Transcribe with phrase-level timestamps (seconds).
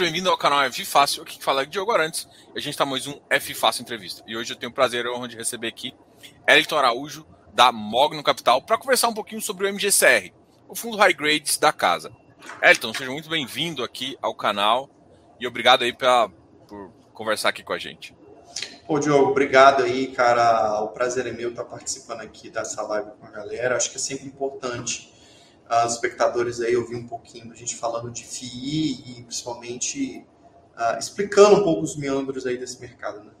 [0.00, 1.22] bem-vindo ao canal F Fácil.
[1.22, 2.26] Aqui que fala é Diogo Arantes.
[2.54, 4.24] E a gente está mais um F Fácil Entrevista.
[4.26, 5.94] E hoje eu tenho o prazer e honra de receber aqui
[6.48, 10.32] Elton Araújo, da Mogno Capital, para conversar um pouquinho sobre o MGCR,
[10.68, 12.10] o fundo High Grades da casa.
[12.60, 14.90] Elton, seja muito bem-vindo aqui ao canal
[15.38, 16.28] e obrigado aí pra,
[16.66, 18.16] por conversar aqui com a gente.
[18.88, 20.80] Pô, Diogo, obrigado aí, cara.
[20.82, 23.76] O prazer é meu estar participando aqui dessa live com a galera.
[23.76, 25.13] Acho que é sempre importante
[25.86, 30.24] os espectadores aí ouvir um pouquinho a gente falando de FII e principalmente
[30.76, 33.32] uh, explicando um pouco os meandros aí desse mercado, né?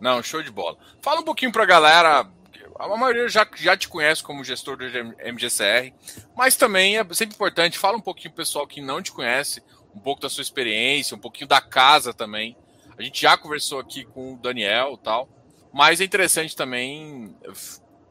[0.00, 0.78] Não, show de bola.
[1.02, 2.30] Fala um pouquinho para a galera.
[2.78, 5.92] A maioria já, já te conhece como gestor do MGCR,
[6.36, 9.60] mas também é sempre importante, fala um pouquinho pro pessoal que não te conhece,
[9.92, 12.56] um pouco da sua experiência, um pouquinho da casa também.
[12.96, 15.28] A gente já conversou aqui com o Daniel e tal,
[15.72, 17.34] mas é interessante também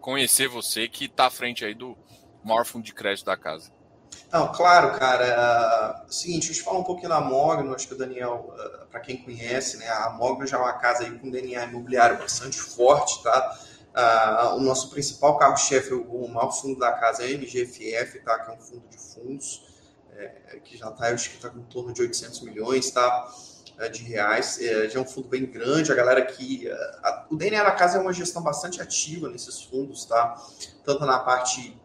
[0.01, 1.97] conhecer você que está à frente aí do,
[2.43, 3.71] maior fundo de crédito da casa.
[4.31, 6.05] Não, claro, cara.
[6.05, 7.73] Uh, seguinte, deixa eu falar um pouquinho da Mogno.
[7.73, 11.03] Acho que o Daniel, uh, para quem conhece, né, a Mogno já é uma casa
[11.03, 13.59] aí com DNA imobiliário bastante forte, tá?
[13.95, 18.39] Uh, o nosso principal carro-chefe, o maior fundo da casa é a MGFF, tá?
[18.39, 19.67] Que é um fundo de fundos
[20.17, 23.31] é, que já está, acho que está com em torno de 800 milhões, tá?
[23.79, 24.59] É, de reais.
[24.59, 25.91] É, já é um fundo bem grande.
[25.91, 26.69] A galera que.
[27.03, 30.35] A, o DNA da casa é uma gestão bastante ativa nesses fundos, tá?
[30.83, 31.79] Tanto na parte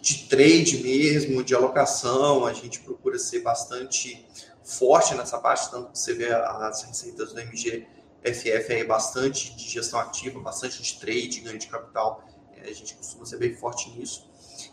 [0.00, 4.26] de trade mesmo, de alocação, a gente procura ser bastante
[4.62, 9.98] forte nessa parte, tanto que você vê as receitas do MGFF aí bastante de gestão
[9.98, 12.24] ativa, bastante de trade, ganho de capital,
[12.56, 14.28] é, a gente costuma ser bem forte nisso.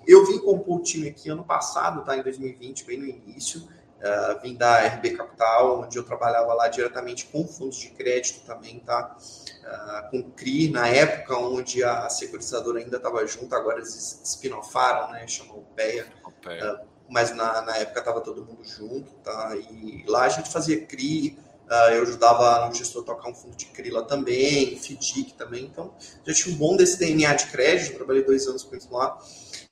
[0.06, 3.68] Eu vim compor o time aqui ano passado, tá, em 2020, bem no início,
[3.98, 8.80] uh, vim da RB Capital, onde eu trabalhava lá diretamente com fundos de crédito também,
[8.80, 15.12] tá, uh, com CRI, na época onde a securitizadora ainda estava junto, agora eles spin-offaram,
[15.12, 20.24] né, chamou PEA, uh, mas na, na época estava todo mundo junto, tá, e lá
[20.24, 23.92] a gente fazia CRI, Uh, eu ajudava no gestor a tocar um fundo de CRI
[24.08, 25.94] também, FDIC também, então
[26.26, 29.18] já tinha um bom desse DNA de crédito, trabalhei dois anos com isso lá,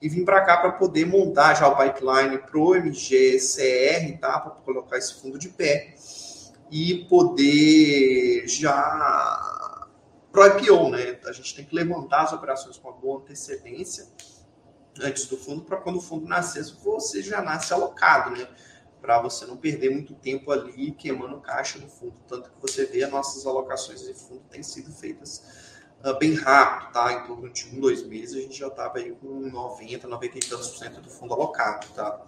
[0.02, 4.40] e vim para cá para poder montar já o pipeline para o MGCR, tá?
[4.40, 5.94] para colocar esse fundo de pé
[6.70, 9.86] e poder já
[10.30, 11.18] pro IPO, né?
[11.24, 14.06] A gente tem que levantar as operações com uma boa antecedência
[15.00, 18.46] antes do fundo, para quando o fundo nascer, você já nasce alocado, né?
[19.06, 22.16] Para você não perder muito tempo ali queimando caixa no fundo.
[22.26, 25.44] Tanto que você vê as nossas alocações de fundo têm sido feitas
[26.04, 27.12] uh, bem rápido, tá?
[27.12, 30.40] Em torno de um, dois meses, a gente já estava aí com 90, 90 e
[30.40, 32.20] tantos por cento do fundo alocado, tá?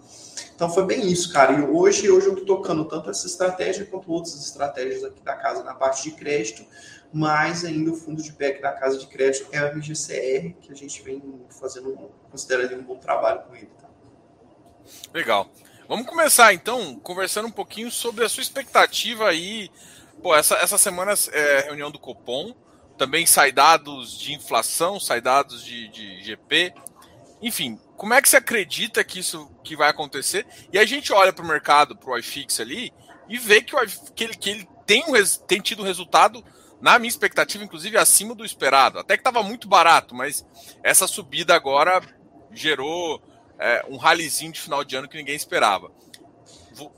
[0.55, 1.51] Então foi bem isso, cara.
[1.51, 5.61] E hoje, hoje eu estou tocando tanto essa estratégia quanto outras estratégias aqui da casa
[5.63, 6.65] na parte de crédito
[7.11, 10.75] mais ainda o fundo de PEC da Casa de Crédito, é a MGCR, que a
[10.75, 13.69] gente vem fazendo, considerando um bom trabalho com ele.
[13.81, 13.89] Tá?
[15.13, 15.49] Legal.
[15.89, 19.71] Vamos começar então conversando um pouquinho sobre a sua expectativa aí.
[20.21, 22.53] Pô, essa, essa semana é reunião do Copom,
[22.95, 26.75] também sai dados de inflação, sai dados de, de GP.
[27.41, 30.45] Enfim, como é que você acredita que isso que vai acontecer?
[30.71, 32.93] E a gente olha para o mercado, para o iFix ali,
[33.27, 33.79] e vê que, o,
[34.13, 35.03] que, ele, que ele tem,
[35.47, 36.45] tem tido resultado
[36.79, 38.99] na minha expectativa, inclusive acima do esperado.
[38.99, 40.45] Até que estava muito barato, mas
[40.83, 41.99] essa subida agora
[42.53, 43.19] gerou
[43.59, 45.91] é, um ralizinho de final de ano que ninguém esperava.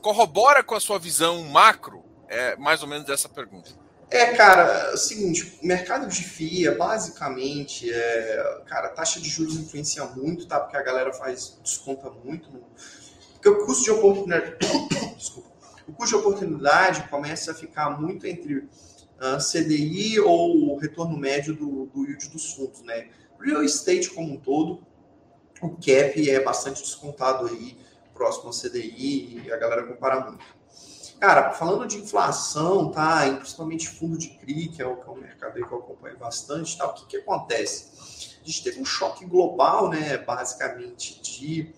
[0.01, 3.71] Corrobora com a sua visão macro, é mais ou menos essa pergunta.
[4.11, 9.29] É, cara, é o seguinte, o mercado de FIA, basicamente, é, cara, a taxa de
[9.29, 10.59] juros influencia muito, tá?
[10.59, 12.51] Porque a galera faz, desconta muito.
[12.51, 12.61] No,
[13.33, 14.57] porque o custo de oportunidade,
[15.17, 15.49] desculpa,
[15.87, 21.55] o custo de oportunidade começa a ficar muito entre uh, CDI ou o retorno médio
[21.55, 23.07] do, do yield dos fundos, né?
[23.39, 24.85] Real estate como um todo,
[25.61, 27.77] o cap é bastante descontado aí,
[28.13, 30.43] próximo ao CDI, e a galera compara muito.
[31.19, 33.27] Cara, falando de inflação, tá?
[33.27, 35.77] E principalmente fundo de CRI, que é o, que é o mercado aí que eu
[35.77, 36.87] acompanho bastante, tá?
[36.87, 38.31] O que, que acontece?
[38.41, 40.17] A gente teve um choque global, né?
[40.17, 41.75] Basicamente de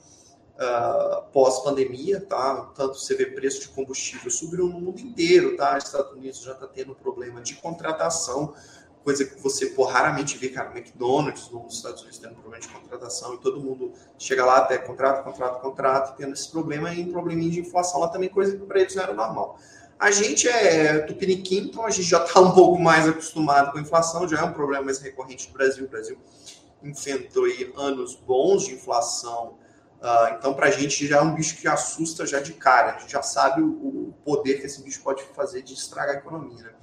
[0.55, 2.71] uh, pós-pandemia, tá?
[2.73, 5.77] Tanto você vê preço de combustível subindo no mundo inteiro, tá?
[5.77, 8.53] Os Estados Unidos já está tendo problema de contratação,
[9.03, 13.33] coisa que você pô, raramente vê, cara, McDonald's nos Estados Unidos tendo problema de contratação
[13.33, 17.51] e todo mundo chega lá até contrato, contrato, contrato, tendo esse problema e um probleminha
[17.51, 19.59] de inflação lá também, coisa que para eles não era normal.
[19.99, 23.81] A gente é tupiniquim, então a gente já está um pouco mais acostumado com a
[23.81, 25.85] inflação, já é um problema mais recorrente no Brasil.
[25.85, 26.17] O Brasil
[26.81, 29.57] enfrentou aí anos bons de inflação
[30.03, 32.97] Uh, então, para a gente já é um bicho que assusta já de cara.
[32.97, 36.19] A gente já sabe o, o poder que esse bicho pode fazer de estragar a
[36.19, 36.61] economia.
[36.61, 36.73] Né?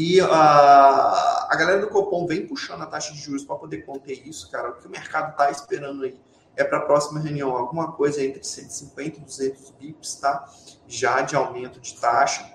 [0.00, 4.26] E uh, a galera do Copom vem puxando a taxa de juros para poder conter
[4.26, 4.70] isso, cara.
[4.70, 6.18] O que o mercado está esperando aí
[6.56, 10.50] é para a próxima reunião alguma coisa entre 150 e 200 bips, tá?
[10.88, 12.50] Já de aumento de taxa.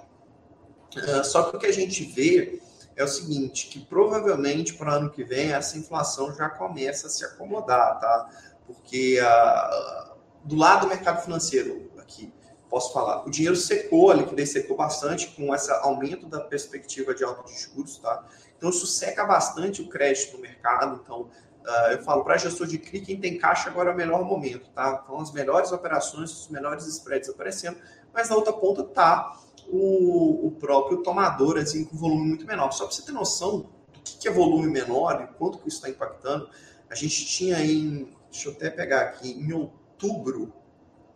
[0.96, 2.60] Uh, só que o que a gente vê
[2.96, 7.10] é o seguinte, que provavelmente para o ano que vem essa inflação já começa a
[7.12, 8.28] se acomodar, tá?
[8.66, 12.34] Porque uh, do lado do mercado financeiro aqui,
[12.70, 17.24] posso falar, o dinheiro secou, a liquidez secou bastante com esse aumento da perspectiva de
[17.24, 18.26] alta de juros, tá?
[18.58, 21.30] Então isso seca bastante o crédito no mercado, então
[21.66, 24.70] Uh, eu falo para gestor de CRI, quem tem caixa agora é o melhor momento,
[24.70, 25.02] tá?
[25.04, 27.80] Então, as melhores operações, os melhores spreads aparecendo,
[28.14, 29.36] mas na outra ponta tá
[29.68, 32.72] o, o próprio tomador, assim, com volume muito menor.
[32.72, 35.78] Só para você ter noção do que, que é volume menor e quanto que isso
[35.78, 36.48] está impactando,
[36.88, 40.54] a gente tinha em, deixa eu até pegar aqui, em outubro,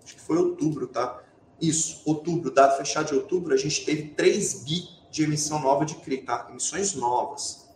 [0.03, 1.21] acho que foi outubro, tá?
[1.61, 5.95] Isso, outubro, dado fechado de outubro, a gente teve 3 bi de emissão nova de
[5.95, 6.47] CRI, tá?
[6.49, 7.67] Emissões novas.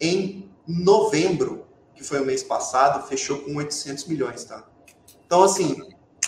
[0.00, 4.66] Em novembro, que foi o mês passado, fechou com 800 milhões, tá?
[5.24, 5.76] Então, assim,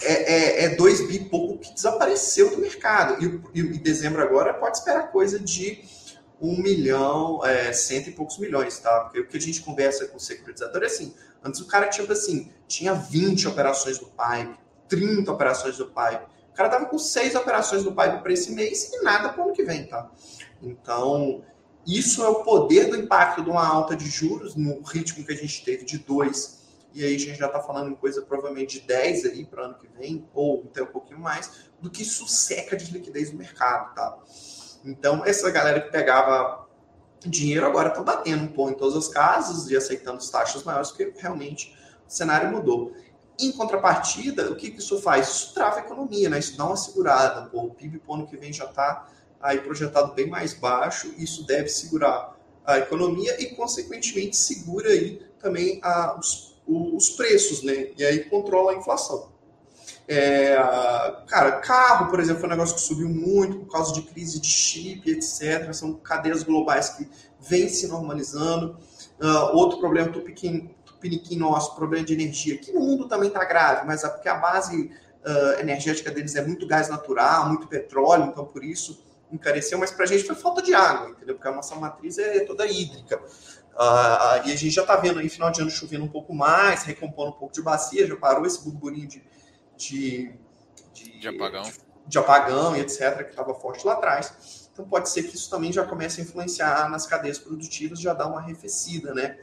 [0.02, 3.22] é, é, é 2 bi pouco que desapareceu do mercado.
[3.22, 5.84] E, e, dezembro agora pode esperar coisa de
[6.40, 9.00] um milhão, é, cento e poucos milhões, tá?
[9.00, 12.10] Porque o que a gente conversa com o securitizador é assim, antes o cara tinha,
[12.10, 14.56] assim, tinha 20 operações do Pipe,
[14.88, 16.37] 30 operações do Pipe.
[16.58, 19.44] O cara tava com seis operações do Pipe para esse mês e nada para o
[19.44, 20.10] ano que vem, tá?
[20.60, 21.44] Então,
[21.86, 25.36] isso é o poder do impacto de uma alta de juros, no ritmo que a
[25.36, 26.58] gente teve de 2,
[26.94, 29.76] e aí a gente já está falando em coisa provavelmente de 10 aí para ano
[29.76, 33.94] que vem, ou até um pouquinho mais, do que isso seca de liquidez no mercado,
[33.94, 34.18] tá?
[34.84, 36.66] Então, essa galera que pegava
[37.24, 40.90] dinheiro agora está batendo um pouco em todas as casas e aceitando as taxas maiores,
[40.90, 41.72] porque realmente
[42.04, 42.92] o cenário mudou.
[43.38, 45.28] Em contrapartida, o que isso faz?
[45.28, 46.38] Isso trava a economia, né?
[46.38, 47.48] Isso dá uma segurada.
[47.48, 49.08] Pô, o PIB para o ano que vem já está
[49.40, 52.36] aí projetado bem mais baixo, isso deve segurar
[52.66, 57.92] a economia e, consequentemente, segura aí também a, os, os preços, né?
[57.96, 59.32] E aí controla a inflação.
[60.06, 60.56] É,
[61.26, 64.48] cara, carro, por exemplo, foi um negócio que subiu muito por causa de crise de
[64.48, 65.72] chip, etc.
[65.72, 67.08] São cadeias globais que
[67.40, 68.78] vêm se normalizando.
[69.20, 73.86] Uh, outro problema, tupiniquim, tupiniquim nosso, problema de energia, que no mundo também está grave,
[73.86, 74.90] mas é porque a base
[75.24, 80.04] uh, energética deles é muito gás natural, muito petróleo, então por isso encareceu, mas para
[80.04, 81.36] a gente foi falta de água, entendeu?
[81.36, 83.20] Porque a nossa matriz é toda hídrica.
[83.74, 86.82] Uh, e a gente já está vendo aí final de ano chovendo um pouco mais,
[86.82, 89.22] recompondo um pouco de bacia, já parou esse burburinho de,
[89.76, 90.34] de,
[90.92, 91.62] de, de apagão.
[91.62, 91.72] De,
[92.06, 94.68] de, apagão e etc., que estava forte lá atrás.
[94.72, 98.26] Então pode ser que isso também já comece a influenciar nas cadeias produtivas, já dá
[98.26, 99.38] uma arrefecida, né?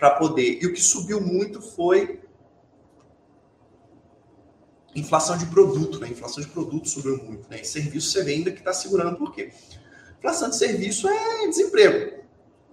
[0.00, 0.58] Para poder.
[0.62, 2.20] E o que subiu muito foi
[4.96, 6.08] inflação de produto, né?
[6.08, 7.60] Inflação de produto subiu muito, né?
[7.60, 9.52] E serviço você vê ainda que está segurando, por quê?
[10.18, 12.20] Inflação de serviço é desemprego.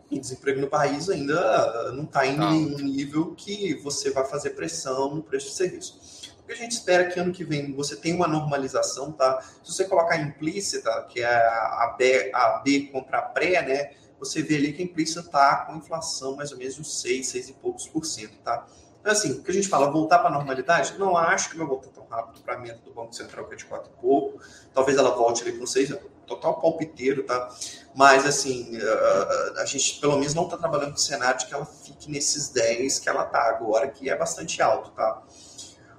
[0.09, 4.51] E desemprego no país ainda ah, não está em um nível que você vai fazer
[4.51, 6.33] pressão no preço de serviço.
[6.41, 9.41] O que a gente espera é que ano que vem você tenha uma normalização, tá?
[9.62, 13.91] Se você colocar implícita, que é a B, a B contra a pré, né?
[14.19, 17.50] Você vê ali que a implícita está com inflação mais ou menos uns 6, 6
[17.50, 18.66] e poucos por cento, tá?
[19.00, 21.66] Então, assim, o que a gente fala, voltar para a normalidade, não acho que vai
[21.66, 24.42] voltar tão rápido para a meta do Banco Central, que é de 4 e pouco.
[24.74, 27.50] Talvez ela volte ali com 6, total palpiteiro, tá?
[27.96, 31.54] Mas, assim, a, a gente pelo menos não está trabalhando com o cenário de que
[31.54, 35.24] ela fique nesses 10 que ela está agora, que é bastante alto, tá?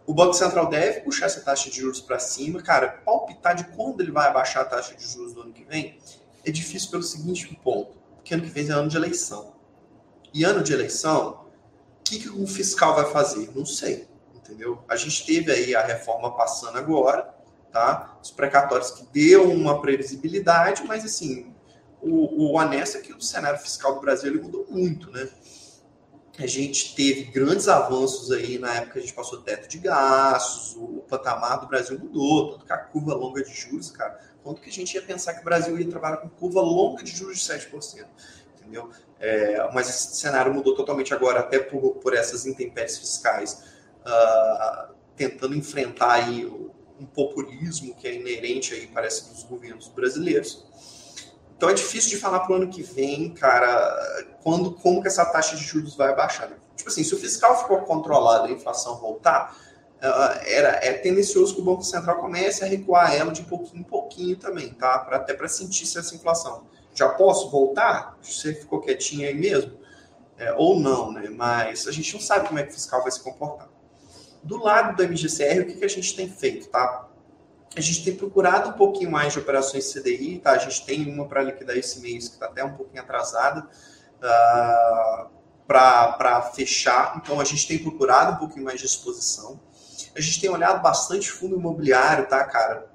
[0.07, 2.63] O Banco Central deve puxar essa taxa de juros para cima.
[2.63, 5.99] Cara, palpitar de quando ele vai abaixar a taxa de juros do ano que vem
[6.45, 7.98] é difícil pelo seguinte ponto:
[8.29, 9.55] porque ano que vem é ano de eleição.
[10.35, 11.47] E ano de eleição,
[12.05, 13.51] que, que o fiscal vai fazer?
[13.55, 14.85] Não sei, entendeu?
[14.87, 17.35] A gente teve aí a reforma passando agora,
[17.73, 18.19] tá?
[18.23, 21.55] Os precatórios que deu uma previsibilidade, mas assim,
[22.03, 25.27] o, o honesto é que o cenário fiscal do Brasil ele mudou muito, né?
[26.39, 30.77] A gente teve grandes avanços aí na época que a gente passou teto de gastos,
[30.77, 34.71] o patamar do Brasil mudou, tanto que a curva longa de juros, cara, quanto que
[34.71, 37.53] a gente ia pensar que o Brasil ia trabalhar com curva longa de juros de
[37.53, 38.07] 7%,
[38.57, 38.91] entendeu?
[39.21, 43.65] É, mas esse cenário mudou totalmente agora, até por, por essas intempéries fiscais,
[44.07, 50.65] uh, tentando enfrentar aí um populismo que é inerente aí, parece, dos governos brasileiros.
[51.57, 55.25] Então é difícil de falar para o ano que vem, cara, quando, como que essa
[55.25, 56.49] taxa de juros vai baixar.
[56.77, 59.57] Tipo assim, se o fiscal ficou controlado e a inflação voltar,
[60.01, 64.37] era, é tendencioso que o Banco Central comece a recuar ela de pouquinho em pouquinho
[64.37, 64.99] também, tá?
[65.01, 66.67] Pra, até para sentir essa inflação
[66.99, 68.19] já posso voltar?
[68.21, 69.79] Você ficou quietinho aí mesmo?
[70.37, 71.29] É, ou não, né?
[71.31, 73.69] Mas a gente não sabe como é que o fiscal vai se comportar.
[74.43, 77.09] Do lado da MGCR, o que, que a gente tem feito, tá?
[77.77, 80.53] A gente tem procurado um pouquinho mais de operações CDI, tá?
[80.53, 83.69] A gente tem uma para liquidar esse mês que está até um pouquinho atrasada.
[84.19, 89.61] Uh, para fechar, então a gente tem procurado um pouquinho mais de exposição.
[90.15, 92.91] A gente tem olhado bastante fundo imobiliário, tá, cara?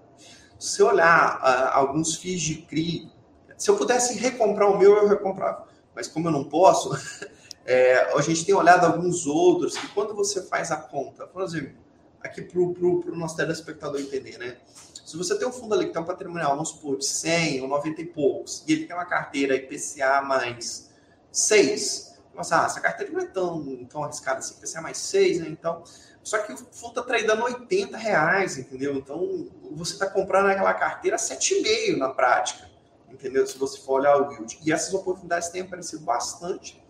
[0.59, 3.11] Se olhar uh, alguns FIIs de CRI,
[3.57, 5.67] se eu pudesse recomprar o meu, eu recomprava.
[5.95, 6.91] Mas como eu não posso,
[7.65, 11.77] é, a gente tem olhado alguns outros que quando você faz a conta, por exemplo,
[12.21, 14.57] aqui para o nosso telespectador entender, né?
[15.05, 17.67] Se você tem um fundo ali que tem um patrimonial, vamos supor, de 100 ou
[17.67, 20.89] 90 e poucos, e ele tem uma carteira IPCA mais
[21.31, 25.49] 6, nossa, ah, essa carteira não é tão, tão arriscada assim, IPCA mais 6, né?
[25.49, 25.83] Então,
[26.23, 28.95] só que o fundo está tradando 80 reais, entendeu?
[28.95, 32.69] Então, você está comprando aquela carteira a 7,5 na prática,
[33.09, 33.45] entendeu?
[33.45, 34.59] Se você for olhar o yield.
[34.65, 36.83] E essas oportunidades têm aparecido bastante,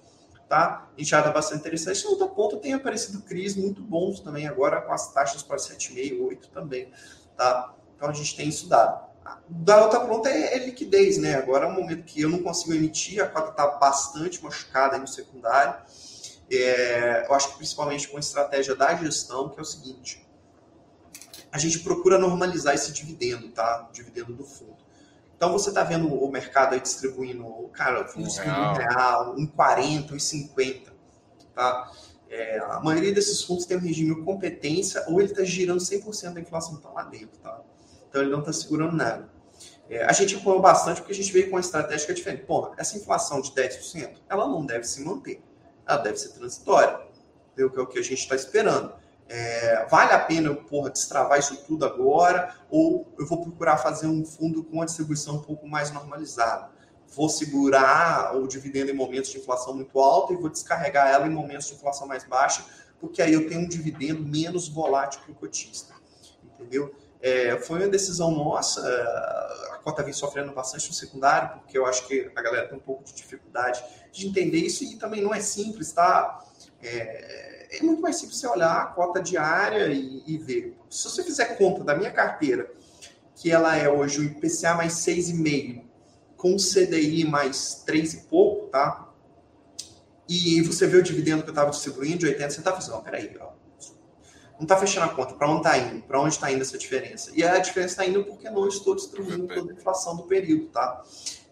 [0.48, 0.90] tá?
[0.98, 2.04] Enxada bastante interessante.
[2.04, 6.26] E outra ponta tem aparecido CRIs muito bons também, agora com as taxas para 7,5,
[6.26, 6.92] 8 também,
[7.36, 7.74] tá?
[7.96, 9.13] Então, a gente tem isso dado.
[9.50, 11.36] Da outra ponta é, é liquidez, né?
[11.36, 15.08] Agora é um momento que eu não consigo emitir, a cota está bastante machucada no
[15.08, 15.76] secundário
[16.52, 20.26] é, eu acho que principalmente com a estratégia da gestão, que é o seguinte:
[21.52, 23.88] a gente procura normalizar esse dividendo, tá?
[23.90, 24.78] O dividendo do fundo.
[25.36, 29.48] Então você está vendo o mercado aí distribuindo, cara, fundo um real, um real, um
[29.48, 30.94] 40, um 50,
[31.54, 31.92] tá?
[32.30, 36.40] É, a maioria desses fundos tem um regime competência ou ele está girando 100% da
[36.40, 37.62] inflação está lá dentro, tá?
[38.14, 39.28] Então ele não está segurando nada.
[39.90, 42.44] É, a gente apoiou bastante porque a gente veio com uma estratégia diferente.
[42.44, 45.42] Pô, essa inflação de 10%, ela não deve se manter
[45.88, 47.00] ela deve ser transitória.
[47.52, 47.72] Entendeu?
[47.72, 48.94] Que é o que a gente está esperando.
[49.28, 54.06] É, vale a pena eu porra, destravar isso tudo agora ou eu vou procurar fazer
[54.06, 56.70] um fundo com uma distribuição um pouco mais normalizada?
[57.16, 61.32] Vou segurar o dividendo em momentos de inflação muito alta e vou descarregar ela em
[61.32, 62.64] momentos de inflação mais baixa,
[63.00, 65.94] porque aí eu tenho um dividendo menos volátil para o cotista.
[66.44, 66.94] Entendeu?
[67.24, 68.82] É, foi uma decisão nossa.
[69.72, 72.82] A cota vem sofrendo bastante no secundário, porque eu acho que a galera tem um
[72.82, 76.46] pouco de dificuldade de entender isso e também não é simples, tá?
[76.82, 80.78] É, é muito mais simples você olhar a cota diária e, e, ver.
[80.90, 82.70] Se você fizer conta da minha carteira,
[83.38, 85.82] que ela é hoje o IPCA mais 6,5,
[86.36, 89.14] com CDI mais 3 e pouco, tá?
[90.28, 93.63] E você vê o dividendo que eu estava distribuindo de 80 centavos, não, peraí, ó
[94.58, 95.34] não está fechando a conta.
[95.34, 96.02] Para onde está indo?
[96.04, 97.32] Para onde está indo essa diferença?
[97.36, 101.04] E a diferença está indo porque não estou distribuindo toda a inflação do período, tá?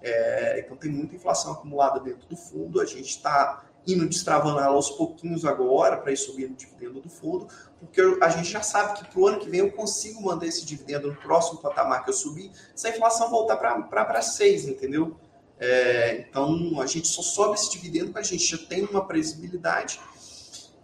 [0.01, 2.79] É, então tem muita inflação acumulada dentro do fundo.
[2.79, 7.09] A gente está indo destravando ela aos pouquinhos agora para ir subindo o dividendo do
[7.09, 7.47] fundo,
[7.79, 10.65] porque a gente já sabe que para o ano que vem eu consigo manter esse
[10.65, 15.17] dividendo no próximo patamar que eu subir, se a inflação voltar para 6, entendeu?
[15.59, 19.99] É, então a gente só sobe esse dividendo porque a gente já tem uma previsibilidade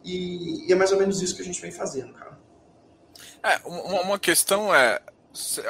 [0.08, 2.40] e, e, é mais ou menos isso que a gente vem fazendo, cara.
[3.44, 5.02] É, uma, uma questão é,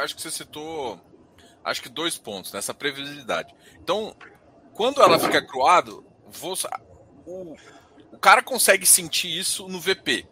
[0.01, 1.00] acho que você citou,
[1.63, 3.53] acho que dois pontos nessa previsibilidade.
[3.82, 4.15] Então,
[4.74, 6.06] quando ela fica cruado,
[7.25, 7.56] o,
[8.12, 10.27] o cara consegue sentir isso no VP.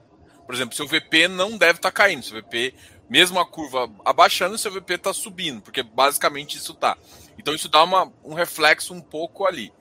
[0.45, 2.75] Por exemplo, seu VP não deve estar tá caindo, seu VP,
[3.09, 6.97] mesmo a curva abaixando, seu VP está subindo, porque basicamente isso tá.
[7.37, 9.73] Então isso dá uma, um reflexo um pouco ali.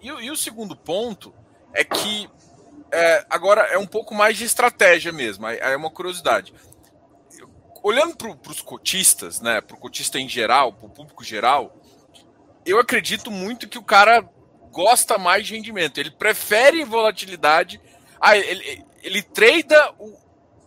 [0.00, 1.34] E, e o segundo ponto
[1.72, 2.28] é que
[2.94, 5.46] é, agora é um pouco mais de estratégia mesmo.
[5.46, 6.54] Aí é uma curiosidade.
[7.82, 11.76] Olhando para os cotistas, né, para o cotista em geral, para o público geral,
[12.64, 14.26] eu acredito muito que o cara
[14.70, 15.98] gosta mais de rendimento.
[15.98, 17.80] Ele prefere volatilidade.
[18.20, 20.16] Ah, ele, ele trada o,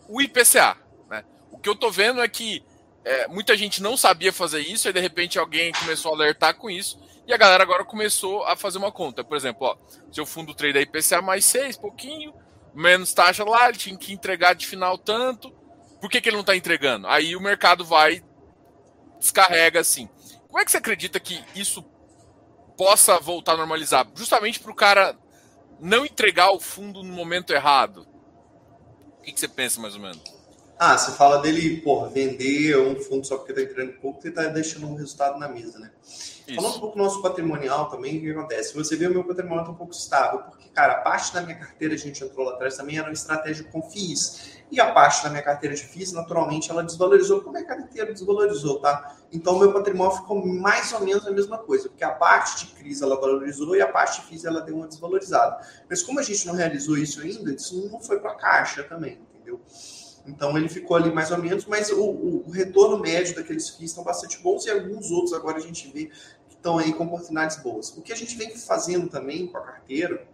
[0.07, 0.77] o IPCA.
[1.09, 1.23] Né?
[1.51, 2.63] O que eu tô vendo é que
[3.03, 6.69] é, muita gente não sabia fazer isso, e de repente alguém começou a alertar com
[6.69, 6.99] isso.
[7.27, 9.21] E a galera agora começou a fazer uma conta.
[9.21, 9.77] Por exemplo, ó,
[10.09, 12.33] seu fundo trade é IPCA mais 6, pouquinho,
[12.73, 15.51] menos taxa lá, ele tinha que entregar de final tanto.
[15.99, 17.05] Por que, que ele não está entregando?
[17.05, 18.23] Aí o mercado vai,
[19.19, 20.07] descarrega assim.
[20.47, 21.83] Como é que você acredita que isso
[22.77, 24.07] possa voltar a normalizar?
[24.15, 25.17] Justamente para o cara
[25.81, 28.07] não entregar o fundo no momento errado.
[29.19, 30.36] O que, que você pensa mais ou menos?
[30.79, 34.43] Ah, você fala dele, porra, vender um fundo só porque está entrando pouco e está
[34.43, 35.91] deixando um resultado na mesa, né?
[36.47, 36.55] Isso.
[36.55, 38.75] Falando um pouco do nosso patrimonial também, o que acontece?
[38.75, 41.57] Você vê o meu patrimonial está um pouco estável, porque, cara, a parte da minha
[41.57, 44.57] carteira, a gente entrou lá atrás também, era uma estratégia com FIIs.
[44.71, 48.13] E a parte da minha carteira de FIIs, naturalmente, ela desvalorizou, porque o mercado inteiro
[48.13, 49.17] desvalorizou, tá?
[49.33, 52.73] Então, o meu patrimônio ficou mais ou menos a mesma coisa, porque a parte de
[52.73, 55.59] crise ela valorizou e a parte de FIIs ela deu uma desvalorizada.
[55.89, 59.19] Mas como a gente não realizou isso ainda, isso não foi para a caixa também,
[59.33, 59.59] entendeu?
[60.27, 63.91] Então ele ficou ali mais ou menos, mas o, o, o retorno médio daqueles FIIs
[63.91, 66.11] estão bastante bons e alguns outros agora a gente vê
[66.49, 67.89] estão aí com oportunidades boas.
[67.95, 70.27] O que a gente vem fazendo também com a carteira,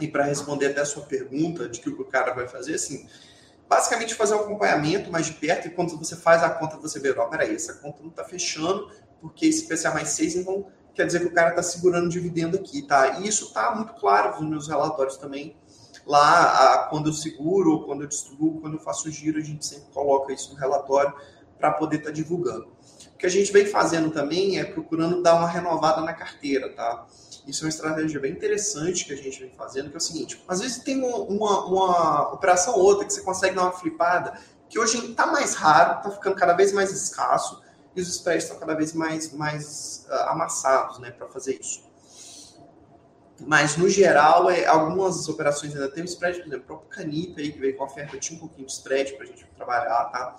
[0.00, 3.08] e para responder até a sua pergunta de que o cara vai fazer, assim,
[3.68, 7.12] basicamente fazer um acompanhamento mais de perto, e quando você faz a conta, você vê,
[7.12, 11.06] ó, oh, peraí, essa conta não está fechando, porque esse PCA mais 6, então quer
[11.06, 13.18] dizer que o cara está segurando dividendo aqui, tá?
[13.18, 15.56] E isso está muito claro nos meus relatórios também.
[16.06, 19.90] Lá, a, quando eu seguro, quando eu distribuo, quando eu faço giro, a gente sempre
[19.92, 21.14] coloca isso no relatório
[21.58, 22.68] para poder estar tá divulgando.
[23.14, 27.06] O que a gente vem fazendo também é procurando dar uma renovada na carteira, tá?
[27.46, 30.42] Isso é uma estratégia bem interessante que a gente vem fazendo, que é o seguinte,
[30.48, 34.38] às vezes tem uma, uma, uma operação ou outra que você consegue dar uma flipada,
[34.68, 37.62] que hoje está mais raro, está ficando cada vez mais escasso,
[37.94, 41.84] e os spreads estão cada vez mais, mais uh, amassados né, para fazer isso.
[43.40, 47.40] Mas, no geral, é, algumas operações ainda tem um spread, por exemplo, o próprio Canita
[47.40, 50.36] aí, que veio com oferta, tinha um pouquinho de spread para a gente trabalhar, tá?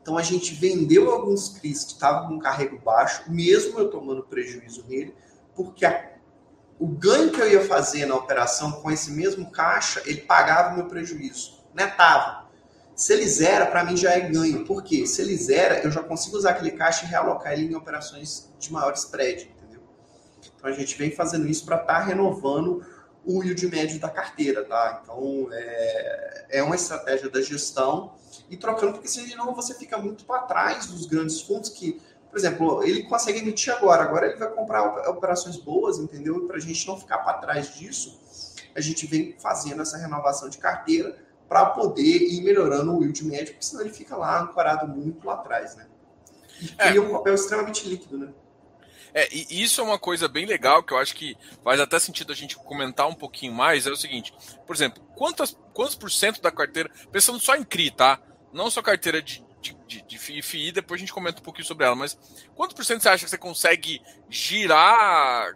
[0.00, 4.84] Então, a gente vendeu alguns CRIs que estavam com carrego baixo, mesmo eu tomando prejuízo
[4.88, 5.14] nele,
[5.54, 6.12] porque a,
[6.78, 10.76] o ganho que eu ia fazer na operação com esse mesmo caixa, ele pagava o
[10.76, 12.46] meu prejuízo, netava.
[12.94, 14.64] Se ele zera, para mim já é ganho.
[14.64, 15.06] Por quê?
[15.06, 18.72] Se ele zera, eu já consigo usar aquele caixa e realocar ele em operações de
[18.72, 19.54] maior spread?
[20.58, 22.84] Então a gente vem fazendo isso para estar tá renovando
[23.24, 25.00] o yield médio da carteira, tá?
[25.02, 28.12] Então é, é uma estratégia da gestão
[28.50, 32.00] e trocando, porque senão você fica muito para trás dos grandes fundos que,
[32.30, 36.46] por exemplo, ele consegue emitir agora, agora ele vai comprar operações boas, entendeu?
[36.46, 38.18] Para a gente não ficar para trás disso,
[38.74, 41.16] a gente vem fazendo essa renovação de carteira
[41.48, 45.34] para poder ir melhorando o yield médio, porque senão ele fica lá ancorado muito lá
[45.34, 45.86] atrás, né?
[46.60, 46.88] E é.
[46.88, 47.04] cria é.
[47.04, 48.28] um papel extremamente líquido, né?
[49.14, 52.32] É, e isso é uma coisa bem legal que eu acho que faz até sentido
[52.32, 53.86] a gente comentar um pouquinho mais.
[53.86, 54.32] É o seguinte,
[54.66, 58.20] por exemplo, quantas, quantos por cento da carteira, pensando só em CRI, tá?
[58.52, 61.86] Não só carteira de, de, de, de FII, depois a gente comenta um pouquinho sobre
[61.86, 62.18] ela, mas
[62.54, 65.54] quanto por cento você acha que você consegue girar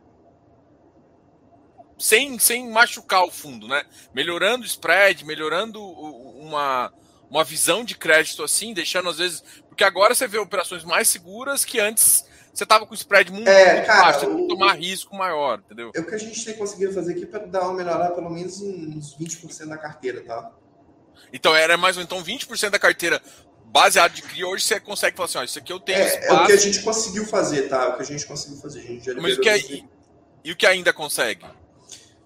[2.03, 3.85] sem, sem machucar o fundo, né?
[4.13, 6.93] Melhorando o spread, melhorando uma,
[7.31, 9.43] uma visão de crédito assim, deixando às vezes.
[9.69, 13.49] Porque agora você vê operações mais seguras que antes você tava com o spread muito,
[13.49, 15.91] é, muito cara, baixo, você tem que tomar risco maior, entendeu?
[15.95, 18.61] É o que a gente tem conseguido fazer aqui para dar uma melhorada pelo menos
[18.61, 20.53] uns 20% da carteira, tá?
[21.33, 23.23] Então era mais ou então 20% da carteira
[23.65, 26.31] baseado de CRI, hoje você consegue falar assim, ó, isso aqui eu tenho é, espaço.
[26.31, 27.85] É o que a gente conseguiu fazer, tá?
[27.85, 28.81] É o que a gente conseguiu fazer.
[28.81, 29.89] A gente já Mas o que é, e,
[30.45, 31.47] e o que ainda consegue?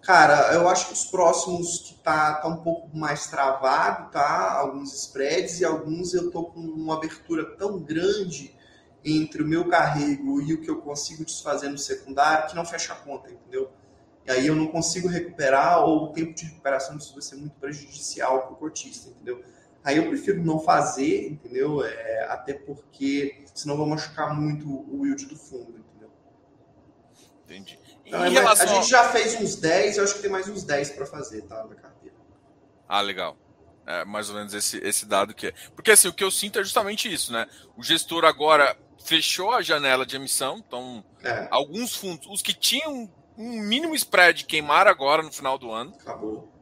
[0.03, 4.53] Cara, eu acho que os próximos que tá, tá um pouco mais travado, tá?
[4.53, 8.56] Alguns spreads e alguns eu tô com uma abertura tão grande
[9.07, 12.93] entre o meu carrego e o que eu consigo desfazer no secundário que não fecha
[12.93, 13.71] a conta, entendeu?
[14.27, 17.55] E aí eu não consigo recuperar ou o tempo de recuperação disso vai ser muito
[17.55, 19.45] prejudicial para o cotista, entendeu?
[19.85, 21.85] Aí eu prefiro não fazer, entendeu?
[21.85, 26.11] É, até porque senão vai machucar muito o yield do fundo, entendeu?
[27.45, 27.79] Entendi.
[28.05, 28.39] Então, é.
[28.39, 31.43] A gente já fez uns 10, eu acho que tem mais uns 10 para fazer,
[31.43, 31.65] tá?
[31.65, 32.17] Na carteira.
[32.89, 33.39] Ah, legal.
[33.87, 35.55] É mais ou menos esse, esse dado que é.
[35.77, 37.47] Porque assim, o que eu sinto é justamente isso, né?
[37.77, 41.49] O gestor agora fechou a janela de emissão, então é.
[41.51, 45.95] alguns fundos, os que tinham um mínimo spread queimaram agora no final do ano.
[46.01, 46.53] Acabou.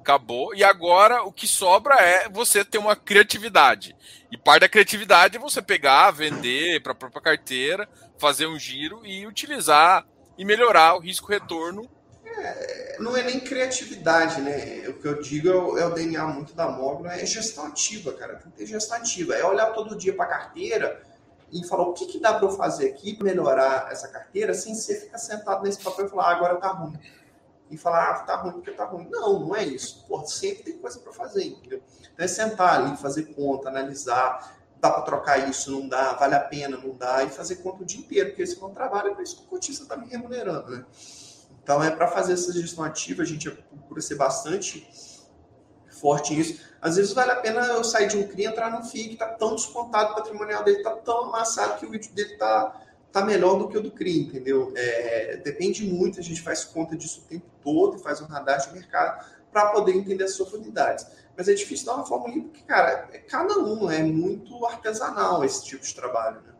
[0.00, 0.54] Acabou.
[0.54, 3.94] E agora o que sobra é você ter uma criatividade.
[4.30, 9.06] E parte da criatividade é você pegar, vender para a própria carteira, fazer um giro
[9.06, 10.04] e utilizar
[10.36, 11.88] e melhorar o risco-retorno.
[12.24, 14.88] É, não é nem criatividade, né?
[14.88, 18.12] O que eu digo é o, é o DNA muito da Mogno, é gestão ativa,
[18.14, 18.36] cara.
[18.36, 19.34] Tem que ter gestão ativa.
[19.34, 21.11] É olhar todo dia para a carteira
[21.52, 24.74] e falar o que, que dá para eu fazer aqui para melhorar essa carteira sem
[24.74, 26.98] você ficar sentado nesse papel e falar, ah, agora tá ruim.
[27.70, 29.06] E falar, ah, tá ruim porque tá ruim.
[29.10, 30.04] Não, não é isso.
[30.08, 31.82] Pô, sempre tem coisa para fazer, entendeu?
[32.12, 36.40] Então é sentar ali, fazer conta, analisar, dá para trocar isso, não dá, vale a
[36.40, 39.22] pena, não dá, e fazer conta o dia inteiro, porque esse não trabalho, é para
[39.22, 40.84] isso que o cotista está me remunerando, né?
[41.62, 44.88] Então, é para fazer essa gestão ativa, a gente procura ser bastante
[46.02, 46.60] forte nisso.
[46.80, 49.12] Às vezes vale a pena eu sair de um CRI e entrar no FII, que
[49.12, 53.24] está tão descontado, o patrimonial dele está tão amassado que o vídeo dele está tá
[53.24, 54.72] melhor do que o do CRI, entendeu?
[54.74, 58.72] É, depende muito, a gente faz conta disso o tempo todo, faz um radar de
[58.74, 61.06] mercado para poder entender as oportunidades.
[61.36, 65.64] Mas é difícil dar uma fórmula porque, cara, é cada um, é muito artesanal esse
[65.64, 66.52] tipo de trabalho, né?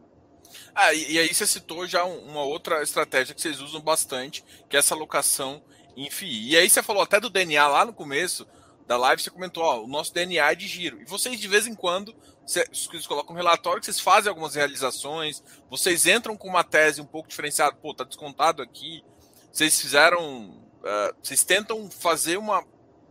[0.75, 4.77] Ah, e, e aí você citou já uma outra estratégia que vocês usam bastante, que
[4.77, 5.63] é essa alocação
[5.97, 6.51] em FII.
[6.51, 8.47] E aí você falou até do DNA lá no começo
[8.87, 11.01] da live, você comentou, ó, o nosso DNA é de giro.
[11.01, 12.14] E vocês, de vez em quando,
[12.45, 17.07] vocês colocam um relatório que vocês fazem algumas realizações, vocês entram com uma tese um
[17.07, 19.05] pouco diferenciada, pô, tá descontado aqui.
[19.53, 20.61] Vocês fizeram.
[20.83, 22.64] Uh, vocês tentam fazer uma,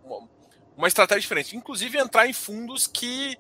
[0.04, 0.28] uma
[0.82, 1.56] uma estratégia diferente.
[1.56, 3.38] Inclusive entrar em fundos que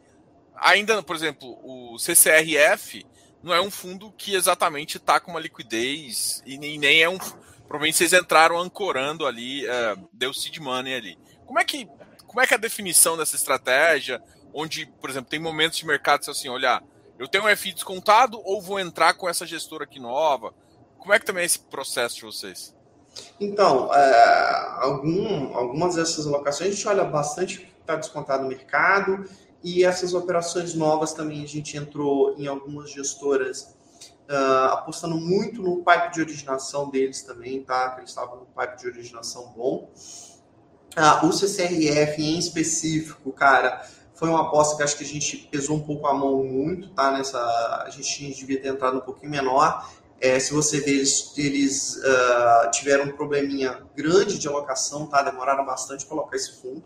[0.55, 3.05] ainda, por exemplo, o CCRF
[3.41, 7.17] não é um fundo que exatamente está com uma liquidez e nem, nem é um.
[7.17, 11.17] Provavelmente vocês entraram ancorando ali, uh, deu seed money ali.
[11.45, 11.87] Como é que
[12.31, 14.23] como é que é a definição dessa estratégia?
[14.53, 16.81] Onde, por exemplo, tem momentos de mercado assim, olhar,
[17.19, 20.53] eu tenho um FI descontado ou vou entrar com essa gestora aqui nova?
[20.97, 22.73] como é que também é esse processo de vocês?
[23.37, 29.25] Então, é, algum, algumas dessas alocações a gente olha bastante que está descontado no mercado
[29.61, 33.75] e essas operações novas também a gente entrou em algumas gestoras
[34.29, 37.89] uh, apostando muito no pipe de originação deles também, tá?
[37.89, 39.89] Que eles estavam no pipe de originação bom.
[40.97, 43.81] Uh, o CCRF em específico, cara,
[44.13, 47.11] foi uma aposta que acho que a gente pesou um pouco a mão muito, tá?
[47.11, 47.39] Nessa,
[47.85, 49.89] a gente devia ter entrado um pouquinho menor.
[50.19, 55.23] É, se você ver, eles, eles uh, tiveram um probleminha grande de alocação, tá?
[55.23, 56.83] Demoraram bastante colocar esse fundo.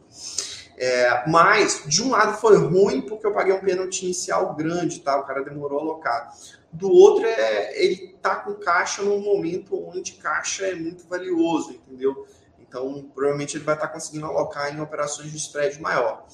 [0.77, 5.19] É, mas, de um lado foi ruim porque eu paguei um pênalti inicial grande, tá?
[5.19, 6.33] O cara demorou a alocar.
[6.71, 12.25] Do outro, é, ele tá com caixa num momento onde caixa é muito valioso, entendeu?
[12.75, 16.25] Então, provavelmente ele vai estar conseguindo alocar em operações de spread maior.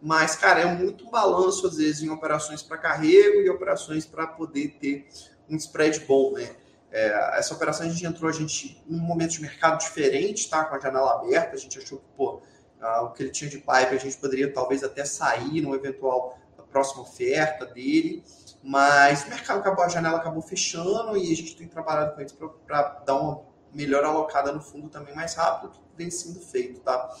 [0.00, 4.76] Mas, cara, é muito balanço, às vezes, em operações para carrego e operações para poder
[4.80, 5.08] ter
[5.48, 6.48] um spread bom, né?
[6.92, 10.64] É, essa operação a gente entrou, a gente, num momento de mercado diferente, tá?
[10.64, 12.40] Com a janela aberta, a gente achou que, pô,
[12.80, 16.38] ah, o que ele tinha de pipe, a gente poderia talvez até sair no eventual
[16.70, 18.22] próxima oferta dele,
[18.62, 22.34] mas o mercado acabou, a janela acabou fechando e a gente tem trabalhado com eles
[22.66, 27.14] para dar uma melhor alocada no fundo também mais rápido, que vem sendo feito, tá?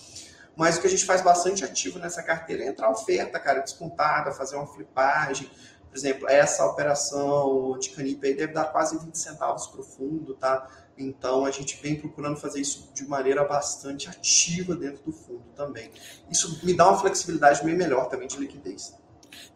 [0.56, 4.32] Mas o que a gente faz bastante ativo nessa carteira é entrar oferta, cara, descontada,
[4.32, 5.50] fazer uma flipagem.
[5.88, 10.34] Por exemplo, essa operação de Canip aí deve dar quase 20 centavos para o fundo,
[10.34, 10.68] tá?
[10.96, 15.90] Então a gente vem procurando fazer isso de maneira bastante ativa dentro do fundo também.
[16.30, 18.94] Isso me dá uma flexibilidade bem melhor também de liquidez.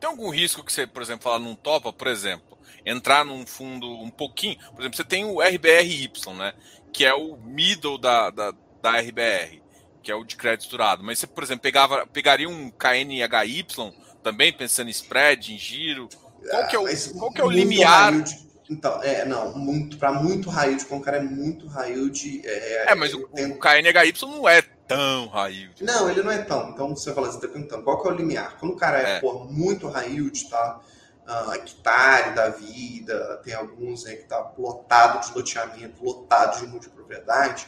[0.00, 3.86] Tem algum risco que você, por exemplo, fala num topa, por exemplo, entrar num fundo
[3.86, 6.54] um pouquinho, por exemplo, você tem o RBRY, né,
[6.94, 9.60] que é o middle da, da, da RBR,
[10.00, 13.66] que é o de crédito estruturado, mas você, por exemplo, pegava, pegaria um KNHY
[14.22, 16.08] também, pensando em spread, em giro,
[16.48, 18.12] qual que é o, ah, qual que é o limiar...
[18.70, 22.40] Então, é, não, muito, para muito raio de, quando o cara é muito raio de.
[22.46, 23.52] É, é mas o, tem...
[23.52, 25.70] o KNHY não é tão raio.
[25.82, 26.70] Não, ele não é tão.
[26.70, 28.56] Então você fala assim, tá perguntando, qual que é o limiar?
[28.58, 29.20] Quando o cara é, é.
[29.20, 30.80] Pô, muito raio de, tá?
[31.26, 37.66] Uh, hectare da vida, tem alguns aí que tá lotado de loteamento, lotado de multipropriedade.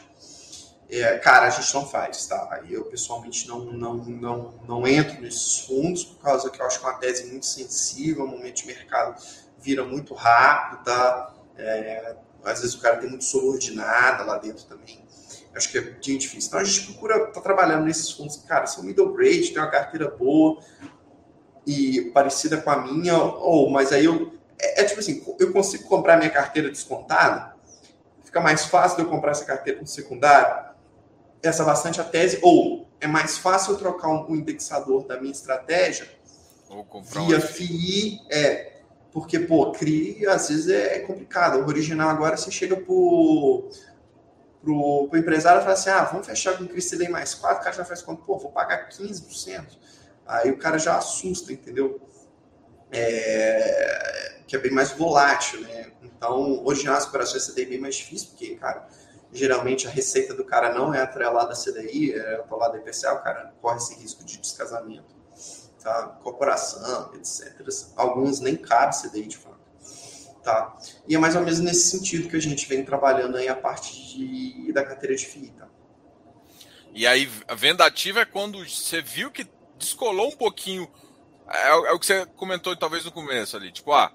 [0.89, 2.61] É, cara, a gente não faz, tá?
[2.69, 6.85] Eu pessoalmente não, não, não, não entro nesses fundos, por causa que eu acho que
[6.85, 9.21] é uma tese muito sensível, um momento de mercado
[9.59, 11.33] vira muito rápido, tá?
[11.57, 15.03] É, às vezes o cara tem muito subordinada lá dentro também.
[15.53, 16.47] Acho que é bem difícil.
[16.47, 20.09] Então a gente procura tá trabalhando nesses fundos, cara, são middle grade, tem uma carteira
[20.09, 20.61] boa
[21.67, 25.83] e parecida com a minha, ou mas aí eu é, é tipo assim, eu consigo
[25.83, 27.53] comprar minha carteira descontada,
[28.23, 30.65] fica mais fácil de eu comprar essa carteira no secundário.
[31.43, 35.19] Essa é bastante a tese, ou é mais fácil eu trocar um, um indexador da
[35.19, 36.09] minha estratégia
[37.03, 38.77] via FII, é,
[39.11, 41.59] porque, pô, CRI às vezes é complicado.
[41.59, 43.69] O original agora você chega pro,
[44.61, 47.63] pro, pro empresário e fala assim: ah, vamos fechar com CRI CDI mais 4, o
[47.63, 48.23] cara já faz quanto?
[48.23, 49.65] Pô, vou pagar 15%.
[50.27, 52.01] Aí o cara já assusta, entendeu?
[52.91, 55.91] É, que é bem mais volátil, né?
[56.03, 58.87] Então, original as operações CDI é bem mais difícil, porque, cara,
[59.31, 63.23] geralmente a receita do cara não é atrelada à CDI, é atrelada à IPCA, o
[63.23, 65.17] cara corre esse risco de descasamento
[65.87, 66.07] tá?
[66.21, 67.53] corporação, etc.
[67.95, 69.57] Alguns nem cabe CDI de fato.
[70.43, 70.77] Tá?
[71.07, 73.93] E é mais ou menos nesse sentido que a gente vem trabalhando aí a parte
[73.93, 75.53] de, da carteira de FII.
[75.57, 75.67] Tá?
[76.93, 79.45] E aí, a venda ativa é quando você viu que
[79.77, 80.87] descolou um pouquinho.
[81.49, 83.71] É, é o que você comentou talvez no começo ali.
[83.71, 84.11] Tipo, ah,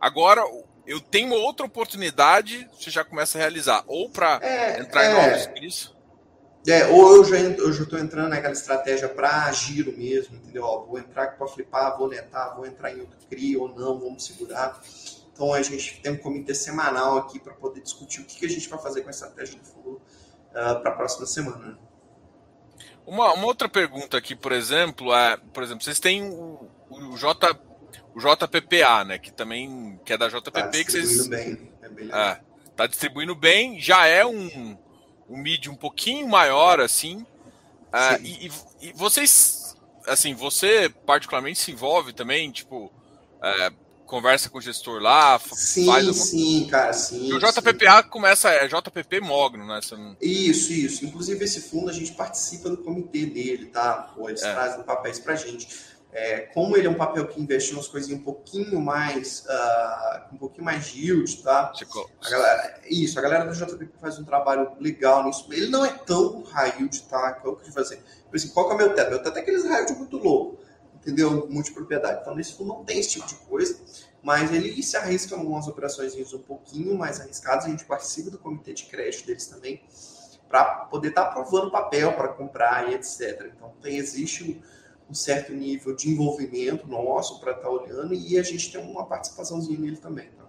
[0.00, 0.42] agora
[0.86, 3.84] eu tenho outra oportunidade, você já começa a realizar.
[3.86, 5.62] Ou para é, entrar é, em novos.
[5.62, 5.96] Isso?
[6.66, 7.24] É, ou eu
[7.72, 10.64] já estou entrando naquela estratégia para giro mesmo, entendeu?
[10.64, 14.26] Ó, vou entrar para flipar, vou netar, vou entrar em outro CRI ou não, vamos
[14.26, 14.80] segurar.
[15.32, 18.48] Então a gente tem um comitê semanal aqui para poder discutir o que, que, a
[18.48, 20.00] gente vai fazer com a estratégia do fundo uh,
[20.54, 21.66] ah, para a próxima semana.
[21.68, 21.76] Né?
[23.06, 27.56] Uma, uma, outra pergunta aqui, por exemplo, é, por exemplo, vocês têm o, o, J,
[28.14, 29.18] o JPPA, né?
[29.18, 31.28] Que também que é da JPP tá que vocês.
[31.28, 31.72] Bem,
[32.12, 32.40] é, é,
[32.74, 34.76] tá distribuindo bem, já é um
[35.28, 37.26] um mídia um pouquinho maior, assim.
[37.88, 44.60] Uh, e, e, vocês, assim, você particularmente se envolve também, tipo, uh, conversa com o
[44.60, 47.32] gestor lá, sim, faz sim, cara, sim.
[47.32, 48.08] o JPPA sim.
[48.08, 49.80] começa, é JPP Mogno, né?
[49.92, 50.16] Não...
[50.20, 51.04] Isso, isso.
[51.04, 54.12] Inclusive esse fundo a gente participa do comitê dele, tá?
[54.14, 54.52] Pô, eles é.
[54.52, 55.68] trazem papéis pra gente.
[56.18, 60.34] É, como ele é um papel que investe em umas coisinhas um pouquinho mais, uh,
[60.34, 61.70] um pouquinho mais yield, tá?
[62.24, 65.46] A galera, isso, a galera do JPP faz um trabalho legal nisso.
[65.52, 67.32] Ele não é tão high yield, tá?
[67.34, 68.02] Que é o que eu fazer.
[68.30, 69.10] Por exemplo, qual que é o meu teto?
[69.10, 70.58] Meu teto é aqueles high yield muito louco,
[71.06, 71.48] entendeu?
[71.48, 72.20] Multipropriedade.
[72.20, 73.80] Então, nesse fundo não tem esse tipo de coisa,
[74.22, 77.64] mas ele se arrisca em umas operações um pouquinho mais arriscadas.
[77.64, 79.80] A gente participa do comitê de crédito deles também,
[80.48, 83.52] para poder estar tá aprovando papel para comprar e etc.
[83.54, 84.60] Então, tem, existe
[85.08, 89.06] um certo nível de envolvimento nosso para estar tá olhando e a gente tem uma
[89.06, 90.28] participaçãozinha nele também.
[90.30, 90.44] Tá?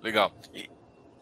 [0.00, 0.32] Legal.
[0.54, 0.70] E,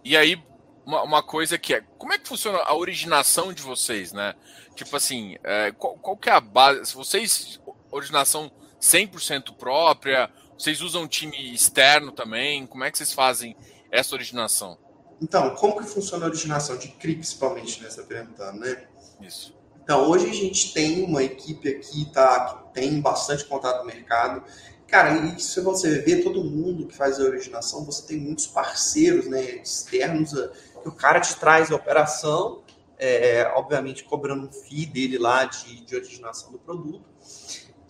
[0.04, 0.42] e aí,
[0.84, 1.82] uma, uma, coisa que é.
[1.96, 4.34] Como é que funciona a originação de vocês, né?
[4.74, 6.84] Tipo assim, é, qual, qual que é a base?
[6.86, 7.58] Se vocês.
[7.94, 10.28] Originação 100% própria?
[10.58, 12.66] Vocês usam um time externo também?
[12.66, 13.56] Como é que vocês fazem
[13.90, 14.76] essa originação?
[15.22, 18.88] Então, como que funciona a originação de CRI, principalmente, nessa né, perguntando, né?
[19.20, 19.56] Isso.
[19.82, 24.42] Então, hoje a gente tem uma equipe aqui tá, que tem bastante contato no mercado.
[24.88, 29.26] Cara, e se você ver todo mundo que faz a originação, você tem muitos parceiros
[29.26, 30.34] né, externos.
[30.34, 30.50] Eh,
[30.82, 32.62] que o cara te traz a operação,
[32.98, 37.04] é, obviamente cobrando um FII dele lá de, de originação do produto.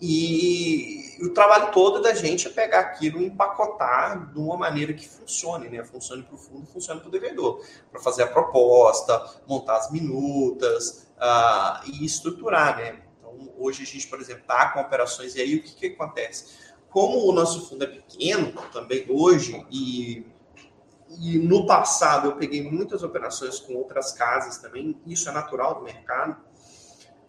[0.01, 5.07] E o trabalho todo da gente é pegar aquilo e empacotar de uma maneira que
[5.07, 5.83] funcione, né?
[5.83, 7.63] Funcione para o fundo, funcione para o devedor.
[7.91, 13.01] Para fazer a proposta, montar as minutas uh, e estruturar, né?
[13.19, 16.65] Então, hoje a gente, por exemplo, está com operações, e aí o que, que acontece?
[16.89, 20.25] Como o nosso fundo é pequeno também hoje, e,
[21.19, 25.81] e no passado eu peguei muitas operações com outras casas também, isso é natural do
[25.81, 26.37] mercado,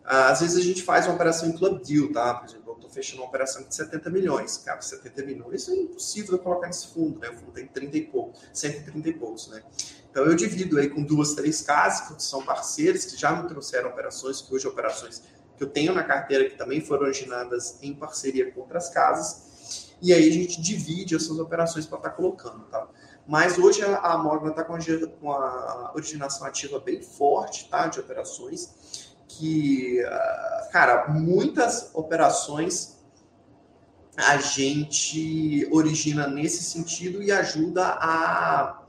[0.07, 2.35] às vezes a gente faz uma operação em club deal, tá?
[2.35, 4.57] Por exemplo, eu estou fechando uma operação de 70 milhões.
[4.59, 7.29] Cara, 70 milhões é impossível colocar nesse fundo, né?
[7.29, 9.63] O fundo tem 30 e pouco, 130 e poucos, né?
[10.09, 13.91] Então eu divido aí com duas, três casas que são parceiros, que já me trouxeram
[13.91, 15.23] operações, que hoje operações
[15.57, 19.95] que eu tenho na carteira que também foram originadas em parceria com outras casas.
[20.01, 22.87] E aí a gente divide essas operações para estar tá colocando, tá?
[23.27, 27.89] Mas hoje a Morgan está com a originação ativa bem forte, tá?
[27.89, 29.06] De operações
[29.37, 32.97] que, ah, cara, muitas operações
[34.17, 38.83] a gente origina nesse sentido e ajuda a,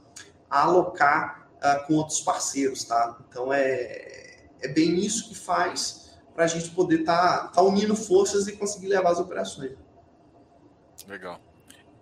[0.49, 3.17] a alocar uh, com outros parceiros, tá?
[3.27, 7.95] Então é, é bem isso que faz para a gente poder estar tá, tá unindo
[7.95, 9.71] forças e conseguir levar as operações.
[11.07, 11.41] Legal.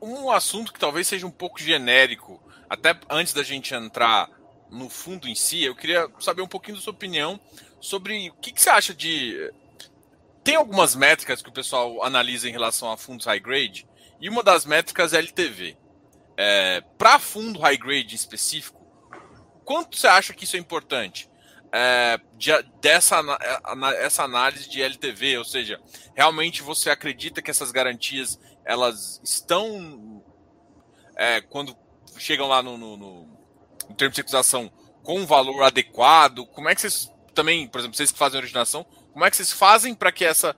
[0.01, 4.29] Um assunto que talvez seja um pouco genérico, até antes da gente entrar
[4.69, 7.39] no fundo em si, eu queria saber um pouquinho da sua opinião
[7.85, 9.51] sobre o que, que, você acha de.
[10.43, 13.87] Tem algumas métricas que o pessoal analisa em relação a fundos high grade,
[14.19, 15.77] e uma das métricas é LTV.
[16.37, 18.83] É, Para fundo high grade em específico,
[19.63, 21.29] quanto você acha que isso é importante?
[21.71, 23.21] É, de, dessa
[23.99, 25.79] essa análise de LTV, ou seja,
[26.15, 30.23] realmente você acredita que essas garantias elas estão
[31.15, 31.75] é, quando
[32.17, 33.27] chegam lá no, no, no,
[33.89, 34.71] no termo de acusação
[35.03, 36.45] com um valor adequado?
[36.47, 39.51] Como é que vocês também, por exemplo, vocês que fazem originação, como é que vocês
[39.51, 40.55] fazem para que essa,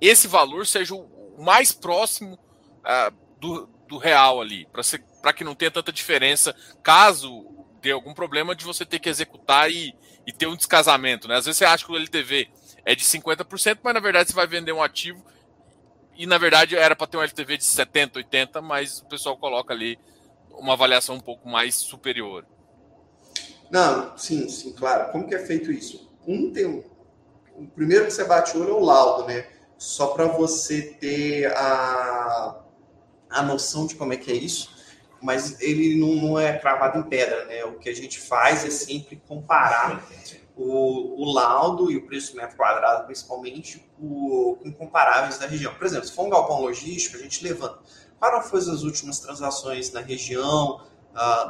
[0.00, 4.68] esse valor seja o mais próximo uh, do, do real ali,
[5.20, 7.46] para que não tenha tanta diferença caso
[7.80, 9.94] dê algum problema de você ter que executar e,
[10.26, 11.28] e ter um descasamento.
[11.28, 11.36] Né?
[11.36, 12.48] Às vezes você acha que o LTV
[12.84, 15.24] é de 50%, mas na verdade você vai vender um ativo
[16.16, 19.72] e na verdade era para ter um LTV de 70, 80, mas o pessoal coloca
[19.72, 19.98] ali
[20.50, 22.44] uma avaliação um pouco mais superior.
[23.70, 25.12] Não, sim, sim, claro.
[25.12, 26.07] Como que é feito isso?
[26.26, 26.84] Um tem
[27.58, 29.46] o primeiro que você bate o olho é o laudo, né?
[29.76, 32.60] Só para você ter a,
[33.30, 34.76] a noção de como é que é isso,
[35.20, 37.64] mas ele não, não é cravado em pedra, né?
[37.64, 40.04] O que a gente faz é sempre comparar
[40.56, 45.74] o, o laudo e o preço metro quadrado, principalmente, com comparáveis da região.
[45.74, 47.80] Por exemplo, se for um galpão logístico, a gente levanta.
[48.18, 50.80] Quais foram as últimas transações na região?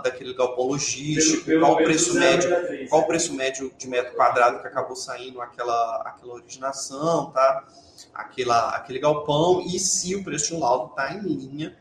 [0.03, 4.15] Daquele galpão logístico, pelo, pelo qual o preço médio, qual o preço médio de metro
[4.15, 7.67] quadrado que acabou saindo aquela, aquela originação, tá?
[8.15, 11.77] Aquela, aquele galpão e se o preço de um laudo está em linha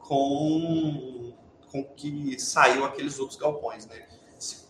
[0.00, 1.32] com
[1.72, 4.06] com que saiu aqueles outros galpões, né?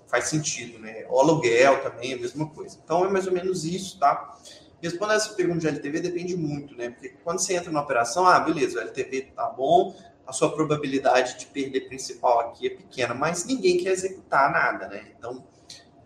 [0.07, 1.05] Faz sentido, né?
[1.11, 2.79] O aluguel também é a mesma coisa.
[2.83, 4.39] Então é mais ou menos isso, tá?
[4.81, 6.91] Respondendo essa pergunta de LTV depende muito, né?
[6.91, 9.95] Porque quando você entra na operação, ah, beleza, o LTV tá bom,
[10.33, 15.13] a sua probabilidade de perder principal aqui é pequena, mas ninguém quer executar nada, né?
[15.15, 15.45] Então,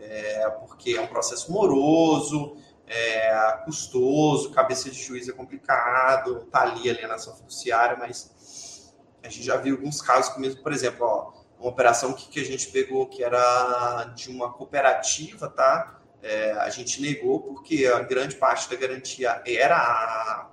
[0.01, 2.57] é, porque é um processo moroso,
[2.89, 9.45] é, custoso, cabeça de juiz é complicado, tá ali a alienação fiduciária, mas a gente
[9.45, 12.67] já viu alguns casos que mesmo, por exemplo, ó, uma operação que, que a gente
[12.69, 16.01] pegou que era de uma cooperativa, tá?
[16.21, 20.51] É, a gente negou porque a grande parte da garantia era a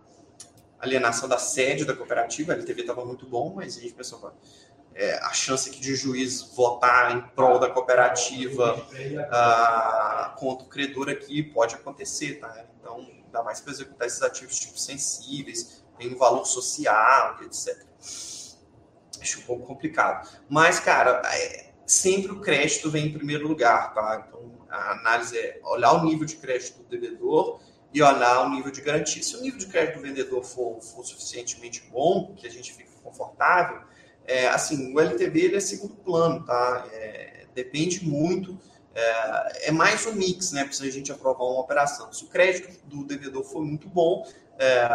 [0.84, 4.34] alienação da sede da cooperativa, a LTV estava muito bom, mas a gente pensou,
[4.96, 8.86] é, a chance aqui de juiz votar em prol da cooperativa
[9.32, 12.66] ah, contra o credor aqui pode acontecer, tá?
[12.80, 17.84] Então, ainda mais para executar esses ativos tipo, sensíveis, tem um valor social, etc.
[19.20, 20.30] Acho um pouco complicado.
[20.50, 24.26] Mas, cara, é, sempre o crédito vem em primeiro lugar, tá?
[24.28, 27.60] Então, a análise é olhar o nível de crédito do devedor
[27.94, 29.22] e olhar o nível de garantia.
[29.22, 32.92] Se o nível de crédito do vendedor for, for suficientemente bom, que a gente fica
[33.04, 33.82] confortável,
[34.26, 36.88] é, assim, o LTV ele é segundo plano, tá?
[36.92, 38.58] É, depende muito,
[38.96, 40.64] é, é, mais um mix, né?
[40.64, 42.12] Precisa a gente aprovar uma operação.
[42.12, 44.26] Se o crédito do devedor for muito bom,
[44.58, 44.88] é,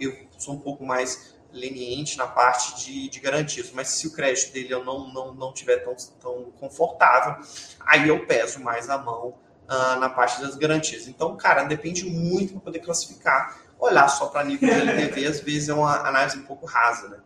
[0.00, 4.52] eu sou um pouco mais leniente na parte de, de garantias, mas se o crédito
[4.52, 7.42] dele eu não, não, não tiver tão, tão confortável,
[7.80, 11.06] aí eu peso mais a mão uh, na parte das garantias.
[11.08, 13.60] Então, cara, depende muito para poder classificar.
[13.78, 17.18] Olhar só para nível de LTV, às vezes é uma análise um pouco rasa, né?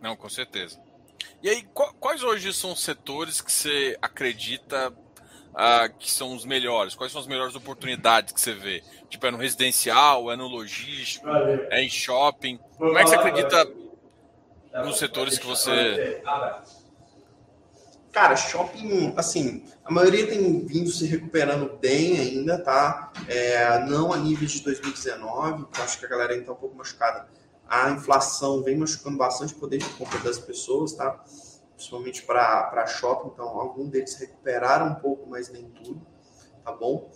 [0.00, 0.80] Não, com certeza.
[1.42, 1.66] E aí,
[2.00, 6.94] quais hoje são os setores que você acredita uh, que são os melhores?
[6.94, 8.82] Quais são as melhores oportunidades que você vê?
[9.08, 11.28] Tipo, é no residencial, é no logístico,
[11.70, 12.58] é em shopping?
[12.76, 13.68] Como é que você acredita
[14.84, 16.22] nos setores que você.
[18.12, 23.12] Cara, shopping, assim, a maioria tem vindo se recuperando bem ainda, tá?
[23.28, 26.56] É, não a nível de 2019, que eu acho que a galera ainda tá um
[26.56, 27.28] pouco machucada.
[27.68, 31.22] A inflação vem machucando bastante o poder de compra das pessoas, tá?
[31.74, 36.00] Principalmente para shopping, então alguns deles recuperaram um pouco, mas nem tudo,
[36.64, 37.10] tá bom?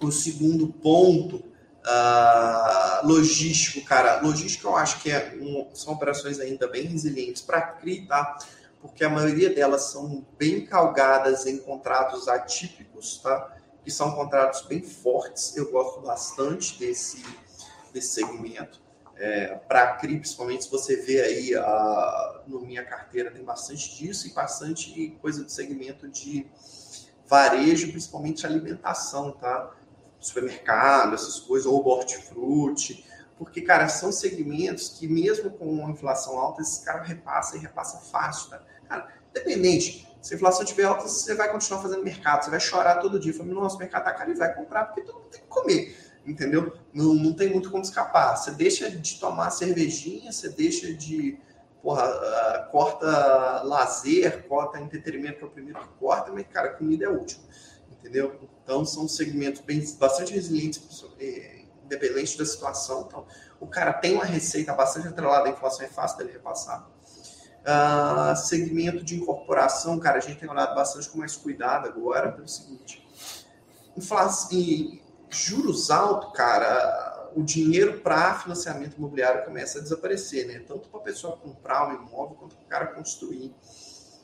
[0.00, 1.42] O segundo ponto,
[1.86, 4.20] uh, logístico, cara.
[4.20, 8.36] Logístico eu acho que é um, são operações ainda bem resilientes para CRI, tá?
[8.80, 13.56] Porque a maioria delas são bem calgadas em contratos atípicos, tá?
[13.84, 15.56] Que são contratos bem fortes.
[15.56, 17.22] Eu gosto bastante desse,
[17.92, 18.80] desse segmento.
[19.16, 24.26] É, para CRI, principalmente, se você vê aí a, no minha carteira, tem bastante disso
[24.28, 26.46] e bastante coisa do segmento de
[27.26, 29.74] varejo, principalmente alimentação, tá?
[30.20, 33.04] Supermercado, essas coisas, ou hortifruti,
[33.38, 37.98] porque, cara, são segmentos que, mesmo com uma inflação alta, esse cara repassa e repassa
[37.98, 38.62] fácil, tá?
[38.88, 42.96] Cara, independente, se a inflação estiver alta, você vai continuar fazendo mercado, você vai chorar
[42.96, 45.40] todo dia, falando, nossa, o mercado tá caro e vai comprar, porque todo mundo tem
[45.40, 45.96] que comer,
[46.26, 46.72] entendeu?
[46.92, 48.36] Não, não tem muito como escapar.
[48.36, 51.38] Você deixa de tomar cervejinha, você deixa de,
[51.82, 57.04] porra, uh, corta lazer, corta entretenimento, que é o primeiro que corta, mas, cara, comida
[57.04, 57.38] é útil,
[57.92, 58.40] entendeu?
[58.64, 61.55] Então, são segmentos bem, bastante resilientes, eh,
[61.86, 63.06] independente da situação.
[63.08, 63.26] Então,
[63.58, 66.88] o cara tem uma receita bastante atrelada à inflação, é fácil dele repassar.
[67.62, 72.46] Uh, segmento de incorporação, cara, a gente tem olhado bastante com mais cuidado agora, pelo
[72.46, 73.04] seguinte:
[73.96, 80.60] inflação, e juros altos, cara, o dinheiro para financiamento imobiliário começa a desaparecer, né?
[80.60, 83.52] Tanto para a pessoa comprar um imóvel quanto para o cara construir,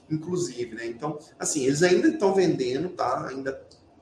[0.09, 0.87] inclusive, né?
[0.87, 3.27] Então, assim, eles ainda estão vendendo, tá?
[3.27, 3.53] Ainda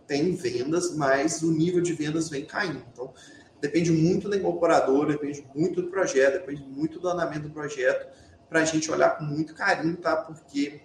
[0.06, 2.84] tem vendas, mas o nível de vendas vem caindo.
[2.92, 3.14] Então,
[3.60, 8.08] depende muito da incorporadora, depende muito do projeto, depende muito do andamento do projeto
[8.48, 10.16] para a gente olhar com muito carinho, tá?
[10.16, 10.80] Porque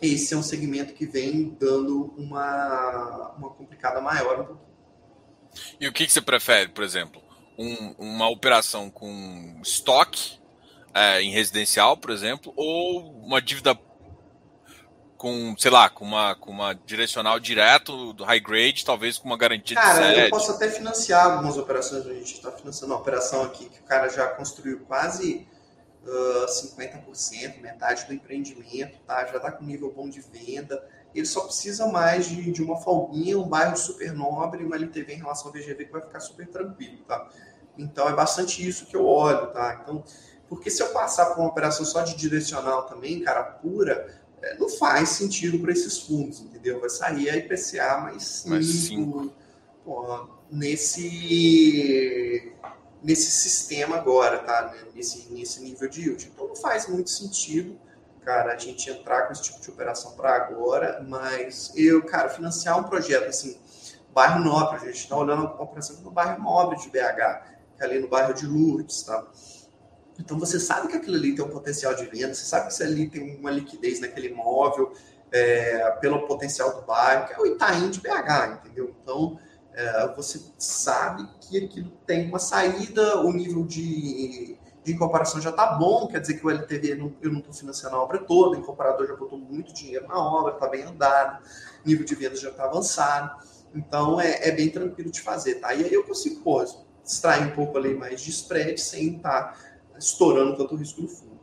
[0.00, 4.56] esse é um segmento que vem dando uma, uma complicada maior.
[5.80, 7.20] E o que, que você prefere, por exemplo?
[7.58, 10.38] Um, uma operação com estoque
[10.94, 13.74] é, em residencial, por exemplo, ou uma dívida
[15.18, 19.36] com, sei lá, com uma, com uma direcional direto do high grade, talvez com uma
[19.36, 22.06] garantia cara, de Cara, eu posso até financiar algumas operações.
[22.06, 25.46] A gente está financiando uma operação aqui que o cara já construiu quase
[26.04, 29.26] uh, 50%, metade do empreendimento, tá?
[29.26, 30.82] já está com nível bom de venda.
[31.12, 35.18] Ele só precisa mais de, de uma folguinha, um bairro super nobre, uma LTV em
[35.18, 36.98] relação ao VGV que vai ficar super tranquilo.
[37.08, 37.28] Tá?
[37.76, 39.48] Então é bastante isso que eu olho.
[39.48, 39.80] Tá?
[39.82, 40.04] Então,
[40.48, 44.27] porque se eu passar por uma operação só de direcional também, cara, pura,
[44.58, 46.80] não faz sentido para esses fundos, entendeu?
[46.80, 49.32] Vai sair a IPCA mais 5.
[50.50, 52.52] Nesse
[53.02, 54.74] nesse sistema agora, tá?
[54.94, 56.30] Nesse, nesse nível de yield.
[56.32, 57.78] Então não faz muito sentido,
[58.24, 62.78] cara, a gente entrar com esse tipo de operação para agora, mas eu, cara, financiar
[62.78, 63.58] um projeto assim,
[64.12, 67.84] bairro nobre, a gente está olhando, por exemplo, no bairro nobre de BH, que é
[67.84, 69.26] ali no bairro de Lourdes, tá?
[70.18, 72.82] Então você sabe que aquilo ali tem um potencial de venda, você sabe que isso
[72.82, 74.92] ali tem uma liquidez naquele imóvel,
[75.30, 78.94] é, pelo potencial do bairro, que é o Itaim de BH, entendeu?
[79.02, 79.38] Então,
[79.72, 85.72] é, você sabe que aquilo tem uma saída, o nível de, de incorporação já está
[85.72, 88.60] bom, quer dizer que o LTV não, eu não estou financiando a obra toda, o
[88.60, 91.42] incorporador já botou muito dinheiro na obra, está bem andado,
[91.84, 93.40] nível de vendas já está avançado,
[93.74, 95.74] então é, é, bem tranquilo de fazer, tá?
[95.74, 96.64] E aí eu consigo, pô,
[97.04, 99.58] extrair um pouco ali mais de spread sem estar tá
[99.98, 101.38] estourando tanto o risco no fundo.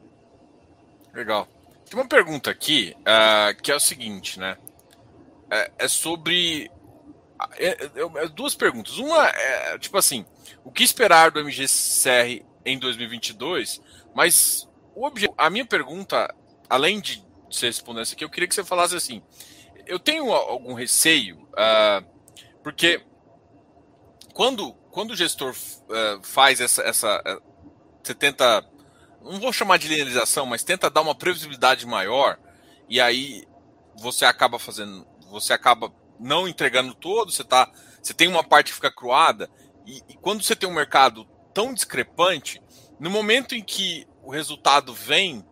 [1.14, 1.48] Legal.
[1.90, 4.58] Tem uma pergunta aqui uh, que é o seguinte, né?
[5.50, 6.72] É, é sobre
[7.58, 8.98] é, é, duas perguntas.
[8.98, 10.26] Uma é, tipo assim,
[10.64, 13.82] o que esperar do MGCR em 2022?
[14.14, 16.34] Mas o a minha pergunta,
[16.70, 19.22] além de você responder isso aqui, eu queria que você falasse assim.
[19.86, 22.04] Eu tenho algum receio, uh,
[22.64, 23.04] porque
[24.34, 27.42] quando, quando o gestor uh, faz essa, essa.
[28.06, 28.64] Você tenta.
[29.22, 32.38] Não vou chamar de linearização, mas tenta dar uma previsibilidade maior,
[32.88, 33.48] e aí
[33.96, 35.08] você acaba fazendo.
[35.32, 37.70] Você acaba não entregando todo, você, tá,
[38.02, 39.50] você tem uma parte que fica cruada,
[39.86, 42.62] e, e quando você tem um mercado tão discrepante,
[43.00, 45.44] no momento em que o resultado vem,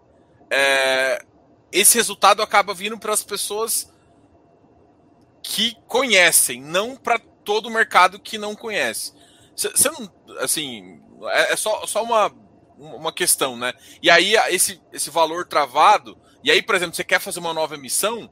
[0.51, 1.25] é,
[1.71, 3.91] esse resultado acaba vindo para as pessoas
[5.41, 9.13] que conhecem, não para todo o mercado que não conhece.
[9.55, 12.33] Você não, assim, é, é, só, só uma,
[12.83, 13.73] uma questão, né?
[14.01, 17.75] E aí esse, esse valor travado, e aí, por exemplo, você quer fazer uma nova
[17.75, 18.29] emissão,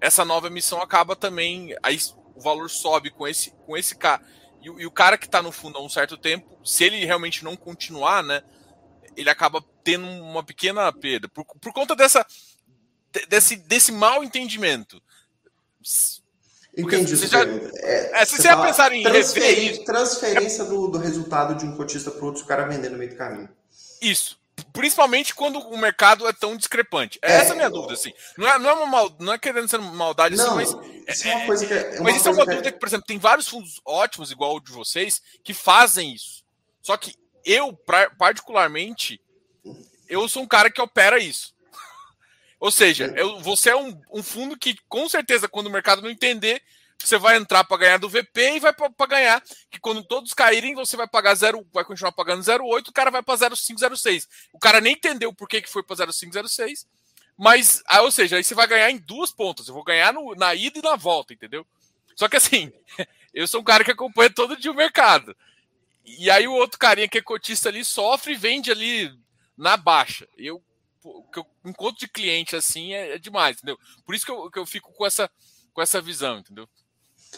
[0.00, 1.74] essa nova emissão acaba também.
[1.82, 1.96] Aí
[2.34, 4.20] o valor sobe com esse, com esse cara.
[4.60, 7.44] E, e o cara que está no fundo há um certo tempo, se ele realmente
[7.44, 8.42] não continuar, né?
[9.16, 11.28] Ele acaba tendo uma pequena perda.
[11.28, 12.26] Por, por conta dessa,
[13.28, 15.00] desse, desse mal entendimento.
[16.76, 17.16] Entendi.
[17.16, 21.66] Você já, é, é, se você, você pensar em transferir, transferência do, do resultado de
[21.66, 23.48] um cotista para outro, o cara vender no meio do caminho.
[24.02, 24.38] Isso.
[24.72, 27.18] Principalmente quando o mercado é tão discrepante.
[27.22, 28.12] É, essa é a minha dúvida, assim.
[28.36, 31.16] Não é, não é, uma mal, não é querendo ser maldade, assim, não, assim, mas.
[31.16, 33.18] Isso é uma coisa que é, mas isso é uma dúvida que, por exemplo, tem
[33.18, 36.44] vários fundos ótimos, igual o de vocês, que fazem isso.
[36.82, 37.78] Só que eu,
[38.18, 39.20] particularmente,
[40.08, 41.54] eu sou um cara que opera isso.
[42.60, 46.10] Ou seja, eu, você é um, um fundo que, com certeza, quando o mercado não
[46.10, 46.62] entender,
[47.08, 49.42] você vai entrar para ganhar do VP e vai para ganhar.
[49.70, 53.22] Que quando todos caírem, você vai pagar zero, vai continuar pagando 0,8, o cara vai
[53.22, 54.28] para 0,506.
[54.52, 56.86] O cara nem entendeu por que, que foi para 0,506.
[57.36, 59.68] Mas, ah, ou seja, aí você vai ganhar em duas pontas.
[59.68, 61.66] Eu vou ganhar no, na ida e na volta, entendeu?
[62.14, 62.72] Só que assim,
[63.32, 65.36] eu sou um cara que acompanha todo dia o mercado.
[66.04, 69.12] E aí o outro carinha que é cotista ali sofre e vende ali
[69.56, 70.28] na baixa.
[70.36, 70.62] Eu,
[71.02, 73.78] o que eu encontro de cliente assim é, é demais, entendeu?
[74.04, 75.30] Por isso que eu, que eu fico com essa,
[75.72, 76.68] com essa visão, entendeu?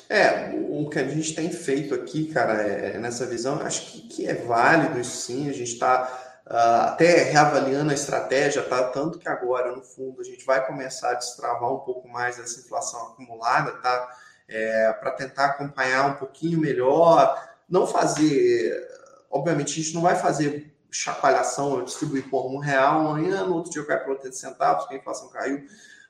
[0.08, 4.00] É, o que a gente tem feito aqui, cara, é, é, nessa visão, acho que,
[4.08, 6.02] que é válido isso sim, a gente está
[6.46, 8.84] uh, ah, até reavaliando a estratégia, tá?
[8.88, 12.60] Tanto que agora, no fundo, a gente vai começar a destravar um pouco mais essa
[12.60, 14.16] inflação acumulada, tá?
[14.46, 18.86] É, para tentar acompanhar um pouquinho melhor, não fazer,
[19.30, 23.84] obviamente, a gente não vai fazer chapalhação, distribuir por um real amanhã, no outro dia
[23.84, 25.64] cai para 80 centavos, porque a inflação caiu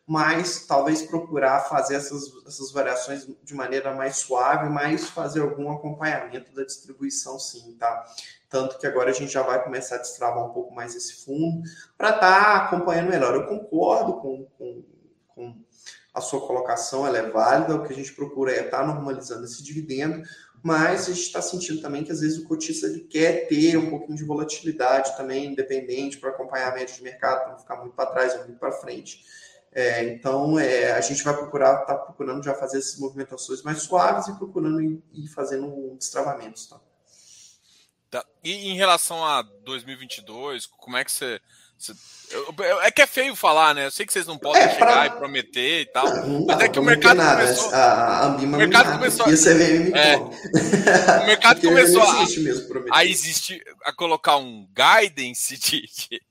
[0.07, 6.55] mas talvez procurar fazer essas, essas variações de maneira mais suave, mas fazer algum acompanhamento
[6.55, 8.05] da distribuição sim, tá?
[8.51, 11.63] Tanto que agora a gente já vai começar a destravar um pouco mais esse fundo
[11.97, 13.35] para estar tá acompanhando melhor.
[13.35, 14.85] Eu concordo com, com,
[15.29, 15.65] com,
[16.13, 19.45] a sua colocação, ela é válida, o que a gente procura é estar tá normalizando
[19.45, 20.23] esse dividendo,
[20.63, 23.91] mas a gente está sentindo também que às vezes o cotista ele quer ter um
[23.91, 27.95] pouquinho de volatilidade também, independente, para acompanhar a média de mercado, para não ficar muito
[27.95, 29.25] para trás ou muito para frente.
[29.75, 34.29] É, então, é, a gente vai procurar, está procurando já fazer essas movimentações mais suaves
[34.29, 36.69] e procurando ir, fazendo destravamentos.
[36.69, 36.81] Tá?
[38.09, 38.25] Tá.
[38.45, 41.41] E em relação a 2022, como é que você.
[42.83, 43.87] é que é feio falar, né?
[43.87, 45.07] Eu sei que vocês não podem é, chegar pra...
[45.07, 46.07] e prometer e tal.
[46.07, 47.43] Não, mas é que o mercado nada.
[47.43, 47.75] começou.
[47.75, 49.27] A, Ambima o mercado começou.
[49.27, 50.17] É,
[51.21, 52.25] o mercado começou a,
[52.93, 56.23] a existir, a colocar um guidance de, de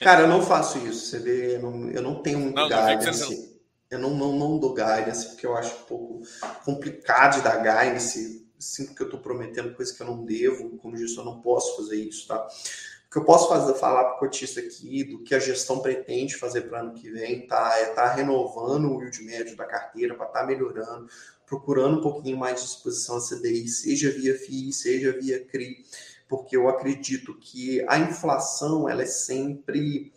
[0.00, 1.06] Cara, eu não faço isso.
[1.06, 3.34] Você vê, eu não, eu não tenho muito não, guidance.
[3.34, 3.50] Não
[3.90, 6.22] eu não, não, não dou guidance, porque eu acho um pouco
[6.64, 8.48] complicado de dar guidance.
[8.58, 10.76] Sinto que eu estou prometendo coisa que eu não devo.
[10.78, 12.46] Como gestor, eu não posso fazer isso, tá?
[12.46, 16.36] O que eu posso fazer, falar para o cotista aqui, do que a gestão pretende
[16.36, 17.76] fazer para ano que vem, tá?
[17.78, 21.08] É estar tá renovando o yield médio da carteira para estar tá melhorando,
[21.44, 25.84] procurando um pouquinho mais de exposição a CDI, seja via FII, seja via CRI
[26.30, 30.12] porque eu acredito que a inflação ela é sempre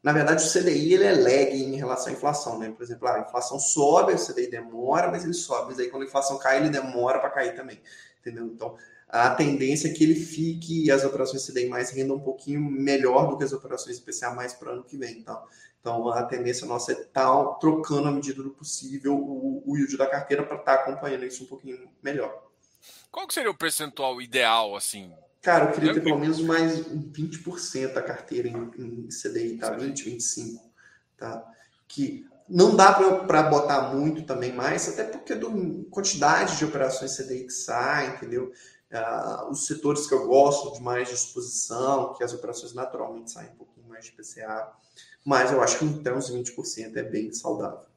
[0.00, 2.70] na verdade, o CDI ele é lag em relação à inflação, né?
[2.70, 5.70] Por exemplo, a inflação sobe, o CDI demora, mas ele sobe.
[5.70, 7.80] Mas aí quando a inflação cai, ele demora para cair também.
[8.20, 8.46] Entendeu?
[8.46, 8.76] Então,
[9.08, 13.28] a tendência é que ele fique e as operações CDI mais rendam um pouquinho melhor
[13.28, 15.18] do que as operações IPCA mais para o ano que vem.
[15.18, 15.42] Então,
[15.80, 19.96] então, a tendência nossa é estar tá trocando à medida do possível o, o yield
[19.96, 22.44] da carteira para estar tá acompanhando isso um pouquinho melhor.
[23.10, 25.12] Qual que seria o percentual ideal, assim,
[25.42, 29.70] Cara, eu queria ter pelo menos mais 20% da carteira em, em CDI, tá?
[29.70, 30.70] 20, 25,
[31.16, 31.44] tá?
[31.86, 37.44] Que não dá para botar muito também mais, até porque do quantidade de operações CDI
[37.44, 38.52] que sai, entendeu?
[38.90, 43.50] Uh, os setores que eu gosto de mais de exposição, que as operações naturalmente saem
[43.50, 44.72] um pouquinho mais de PCA,
[45.24, 47.87] mas eu acho que então uns 20% é bem saudável.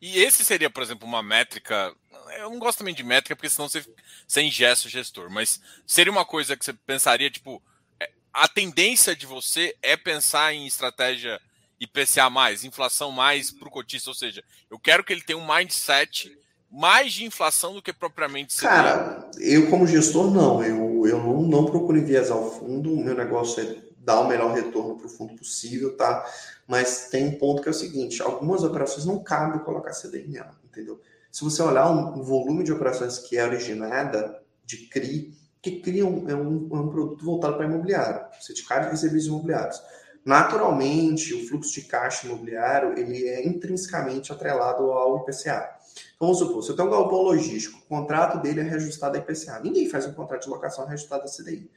[0.00, 1.94] E esse seria, por exemplo, uma métrica.
[2.38, 3.84] Eu não gosto também de métrica, porque senão você,
[4.26, 7.62] você ingesta o gestor, mas seria uma coisa que você pensaria, tipo,
[7.98, 11.40] é, a tendência de você é pensar em estratégia
[11.80, 15.54] IPCA mais, inflação mais para o cotista, ou seja, eu quero que ele tenha um
[15.54, 16.36] mindset
[16.70, 21.98] mais de inflação do que propriamente Cara, eu como gestor não, eu, eu não, procuro
[21.98, 25.96] enviesar o fundo, o meu negócio é dar o melhor retorno para o fundo possível,
[25.96, 26.26] tá?
[26.66, 30.58] Mas tem um ponto que é o seguinte, algumas operações não cabe colocar CDI nela,
[30.64, 31.00] entendeu?
[31.30, 35.32] Se você olhar um, um volume de operações que é originada de CRI,
[35.62, 39.28] que CRI é um, é um, é um produto voltado para imobiliário, certificado de serviços
[39.28, 39.80] imobiliários.
[40.24, 45.70] Naturalmente, o fluxo de caixa imobiliário ele é intrinsecamente atrelado ao IPCA.
[46.16, 49.20] Então, vamos supor, se eu tenho um galpão logístico, o contrato dele é reajustado a
[49.20, 49.60] IPCA.
[49.60, 51.70] Ninguém faz um contrato de locação reajustado a CDI.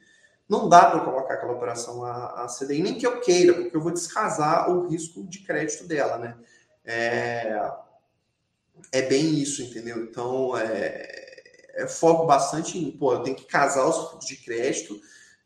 [0.48, 3.80] Não dá para colocar aquela operação a, a, CDI, nem que eu queira, porque eu
[3.80, 6.36] vou descasar o risco de crédito dela, né?
[6.84, 7.72] É,
[8.92, 10.02] é bem isso, entendeu?
[10.04, 11.42] Então, é,
[11.74, 15.00] é foco bastante em, pô, eu tenho que casar os fluxos de crédito,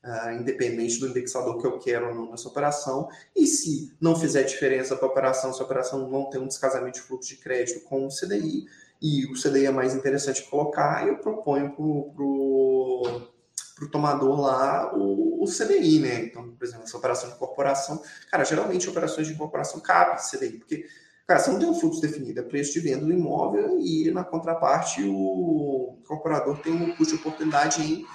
[0.04, 3.08] uh, independente do indexador que eu quero ou não nessa operação.
[3.36, 6.98] E se não fizer diferença para a operação, se a operação não tem um descasamento
[6.98, 8.66] de fluxo de crédito com o CDI,
[9.00, 13.37] e o CDI é mais interessante colocar, eu proponho para o
[13.86, 16.24] tomador lá o, o, CDI, né?
[16.24, 20.86] Então, por exemplo, essa operação de incorporação, cara, geralmente operações de incorporação cabe CDI, porque
[21.28, 24.24] Cara, você não tem um fluxo definido, é preço de venda do imóvel e, na
[24.24, 28.06] contraparte, o incorporador tem um custo de oportunidade em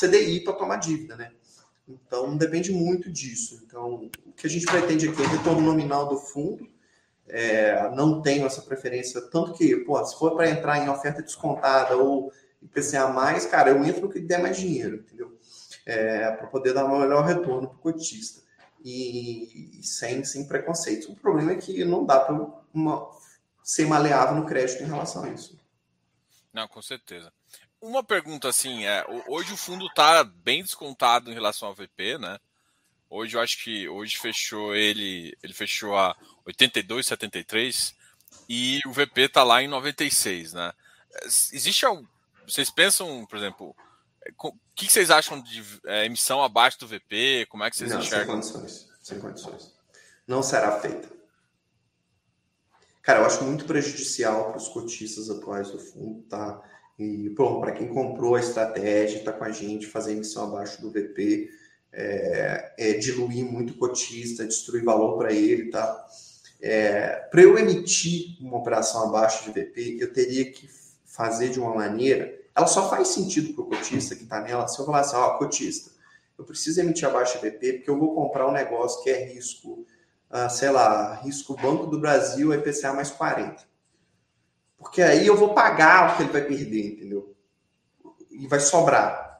[0.00, 1.32] CDI para tomar dívida, né?
[1.86, 3.60] Então, depende muito disso.
[3.66, 6.66] Então, o que a gente pretende aqui é retorno nominal do fundo.
[7.28, 11.94] É, não tenho essa preferência, tanto que, pô, se for para entrar em oferta descontada
[11.98, 12.32] ou
[12.62, 15.38] IPCA+, cara, eu entro no que der mais dinheiro, entendeu?
[15.84, 18.40] É, para poder dar um melhor retorno para o cotista.
[18.84, 21.12] E, e, sem, sem preconceito.
[21.12, 22.36] O problema é que não dá para
[23.62, 25.58] ser maleável no crédito em relação a isso.
[26.52, 27.32] Não, com certeza.
[27.80, 32.38] Uma pergunta assim, é, hoje o fundo está bem descontado em relação ao VP, né?
[33.08, 37.94] Hoje eu acho que hoje fechou ele, ele fechou a 82,73
[38.48, 40.72] e o VP está lá em 96, né?
[41.52, 42.06] Existe algum,
[42.46, 43.74] vocês pensam, por exemplo,
[44.42, 47.46] o que vocês acham de é, emissão abaixo do VP?
[47.48, 48.42] Como é que vocês Não, enxergam?
[48.42, 49.74] Sem condições, sem condições.
[50.26, 51.08] Não será feita.
[53.02, 56.62] Cara, eu acho muito prejudicial para os cotistas atuais do fundo, tá?
[56.98, 60.90] E, bom, para quem comprou a estratégia, está com a gente, fazer emissão abaixo do
[60.90, 61.50] VP,
[61.92, 66.06] é, é diluir muito o cotista, destruir valor para ele, tá?
[66.60, 70.68] É, para eu emitir uma operação abaixo de VP, eu teria que
[71.12, 72.34] fazer de uma maneira.
[72.54, 75.36] Ela só faz sentido para o cotista que está nela se eu falar assim: ó,
[75.36, 75.90] cotista,
[76.38, 79.86] eu preciso emitir abaixo VP porque eu vou comprar um negócio que é risco,
[80.30, 83.62] ah, sei lá, risco Banco do Brasil, IPCA mais 40.
[84.78, 87.36] Porque aí eu vou pagar o que ele vai perder, entendeu?
[88.30, 89.30] E vai sobrar.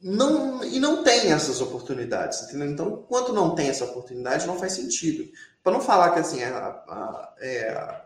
[0.00, 2.70] Não, e não tem essas oportunidades, entendeu?
[2.70, 5.28] Então, quando não tem essa oportunidade, não faz sentido.
[5.60, 8.04] Para não falar que assim, é, a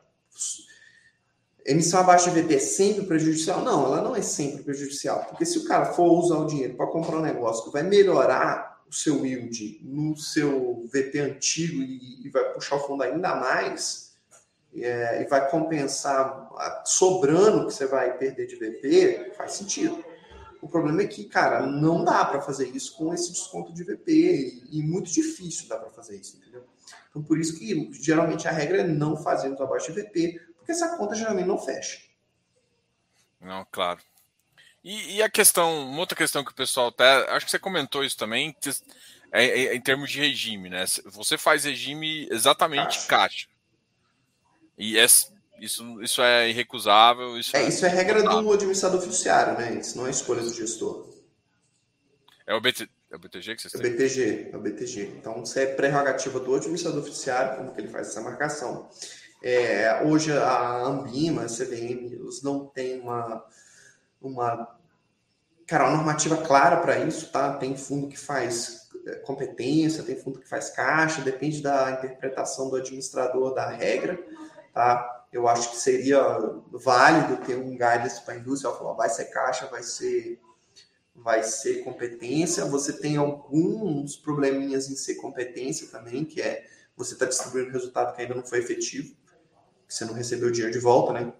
[1.64, 5.24] emissão abaixo de VP é sempre prejudicial, não, ela não é sempre prejudicial.
[5.28, 8.82] Porque se o cara for usar o dinheiro para comprar um negócio que vai melhorar
[8.88, 14.12] o seu yield no seu VP antigo e, e vai puxar o fundo ainda mais,
[14.74, 16.48] é, e vai compensar
[16.84, 20.02] sobrando que você vai perder de VP, faz sentido.
[20.60, 24.12] O problema é que, cara, não dá para fazer isso com esse desconto de VP
[24.12, 26.64] e, e muito difícil dá para fazer isso, entendeu?
[27.10, 30.96] Então, por isso que geralmente a regra é não fazermos abaixo de VP, porque essa
[30.96, 32.00] conta geralmente não fecha.
[33.40, 34.00] Não, claro.
[34.84, 38.04] E, e, a questão, uma outra questão que o pessoal até, acho que você comentou
[38.04, 38.56] isso também,
[39.32, 40.84] é, é, em termos de regime, né?
[41.06, 43.08] Você faz regime exatamente caixa.
[43.08, 43.46] caixa.
[44.78, 45.04] E é,
[45.60, 47.38] isso, isso é irrecusável.
[47.38, 49.74] Isso é, é isso é regra do administrador fiduciário, né?
[49.74, 51.08] Isso não é escolha do gestor.
[52.46, 53.86] É o, BT, é o BTG que você tem?
[53.86, 55.02] É o BTG, é o BTG.
[55.16, 58.90] Então, isso é prerrogativa do administrador fiduciário, como que ele faz essa marcação.
[59.42, 63.44] É, hoje, a Ambima, a CVM, eles não têm uma,
[64.20, 64.76] uma,
[65.66, 67.54] cara, uma normativa clara para isso, tá?
[67.54, 72.76] Tem fundo que faz é, competência, tem fundo que faz caixa, depende da interpretação do
[72.76, 74.18] administrador da regra.
[74.72, 75.26] Tá?
[75.32, 76.22] Eu acho que seria
[76.70, 80.40] válido ter um guidance para a indústria, falar, vai ser caixa, vai ser
[81.14, 82.64] vai ser competência.
[82.64, 86.64] Você tem alguns probleminhas em ser competência também, que é
[86.96, 89.14] você está distribuindo resultado que ainda não foi efetivo,
[89.92, 91.32] você não recebeu o dinheiro de volta, né?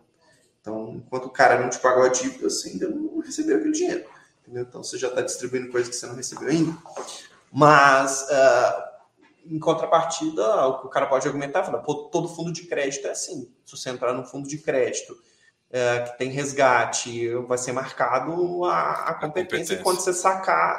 [0.61, 4.05] Então, enquanto o cara não te pagou a dívida, você ainda não recebeu aquele dinheiro.
[4.43, 4.63] Entendeu?
[4.63, 6.77] Então, você já está distribuindo coisas que você não recebeu ainda.
[7.51, 8.93] Mas uh,
[9.47, 13.11] em contrapartida, o que o cara pode argumentar, falar, pô, todo fundo de crédito é
[13.11, 13.51] assim.
[13.65, 15.17] Se você entrar no fundo de crédito
[15.71, 20.79] é, que tem resgate, vai ser marcado a, a competência, e quando você sacar,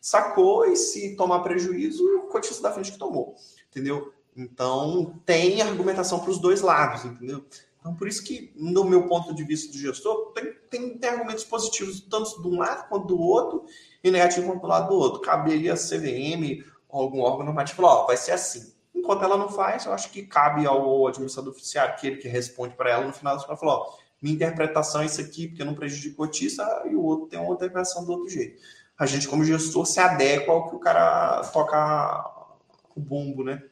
[0.00, 3.34] sacou, e se tomar prejuízo, o cotista da frente que tomou,
[3.70, 4.12] entendeu?
[4.36, 7.44] Então, tem argumentação para os dois lados, entendeu?
[7.80, 11.44] Então, por isso que, no meu ponto de vista de gestor, tem, tem, tem argumentos
[11.44, 13.64] positivos tanto de um lado quanto do outro,
[14.04, 15.20] e negativo quanto do lado do outro.
[15.20, 18.72] Caberia a CVM ou algum órgão normativo falar, ó, vai ser assim.
[18.94, 22.90] Enquanto ela não faz, eu acho que cabe ao administrador oficial, aquele que responde para
[22.90, 26.26] ela no final do falar, ó, minha interpretação é isso aqui, porque não prejudica o
[26.26, 28.60] cotista, e o outro tem uma interpretação do outro jeito.
[28.98, 32.50] A gente, como gestor, se adequa ao que o cara toca
[32.94, 33.62] o bombo, né?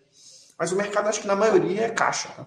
[0.59, 2.28] Mas o mercado, acho que na maioria é caixa.
[2.36, 2.46] Né?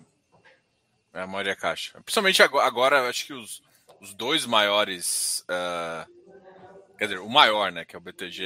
[1.14, 1.99] É, a maioria é caixa.
[2.01, 3.62] Principalmente agora, agora acho que os,
[4.01, 5.45] os dois maiores.
[5.49, 6.12] Uh,
[6.97, 7.86] quer dizer, o maior, né?
[7.86, 8.43] Que é o BTG,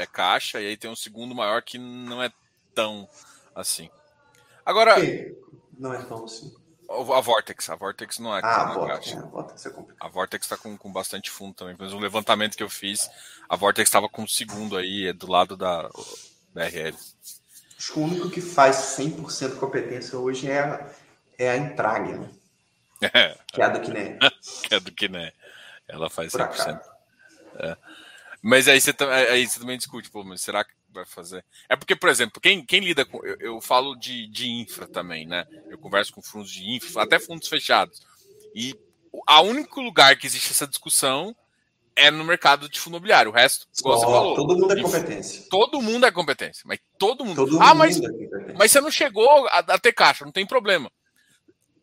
[0.00, 2.30] é caixa, e aí tem um segundo maior que não é
[2.74, 3.08] tão
[3.54, 3.90] assim.
[4.64, 4.96] Agora.
[5.76, 6.54] Não é tão assim.
[6.90, 9.16] A Vortex, a Vortex não é, ah, é caixa.
[9.16, 11.76] É, a Vortex é A Vortex está com, com bastante fundo também.
[11.78, 13.10] Mas o levantamento que eu fiz,
[13.46, 15.82] a Vortex estava com o segundo aí, é do lado da,
[16.54, 16.96] da RL.
[17.78, 20.90] Acho que o único que faz 100% competência hoje é a,
[21.38, 22.28] é a Intrag, né?
[23.00, 23.38] É.
[23.46, 24.18] Que é a do Kiné.
[24.66, 25.32] que é do Kiné.
[25.86, 26.80] Ela faz 100%.
[27.60, 27.76] É.
[28.42, 28.92] Mas aí você,
[29.30, 31.44] aí você também discute, pô, mas será que vai fazer?
[31.68, 33.24] É porque, por exemplo, quem, quem lida com.
[33.24, 35.46] Eu, eu falo de, de infra também, né?
[35.68, 38.02] Eu converso com fundos de infra, até fundos fechados.
[38.54, 38.74] E
[39.12, 41.34] o único lugar que existe essa discussão
[41.98, 43.30] é no mercado de fundo imobiliário.
[43.30, 44.34] O resto, igual oh, você falou.
[44.36, 45.44] Todo mundo é competência.
[45.50, 46.62] Todo mundo é competência.
[46.66, 47.36] Mas todo mundo.
[47.36, 50.46] Todo ah, mundo mas, é mas você não chegou a, a, ter caixa, não tem
[50.46, 50.90] problema.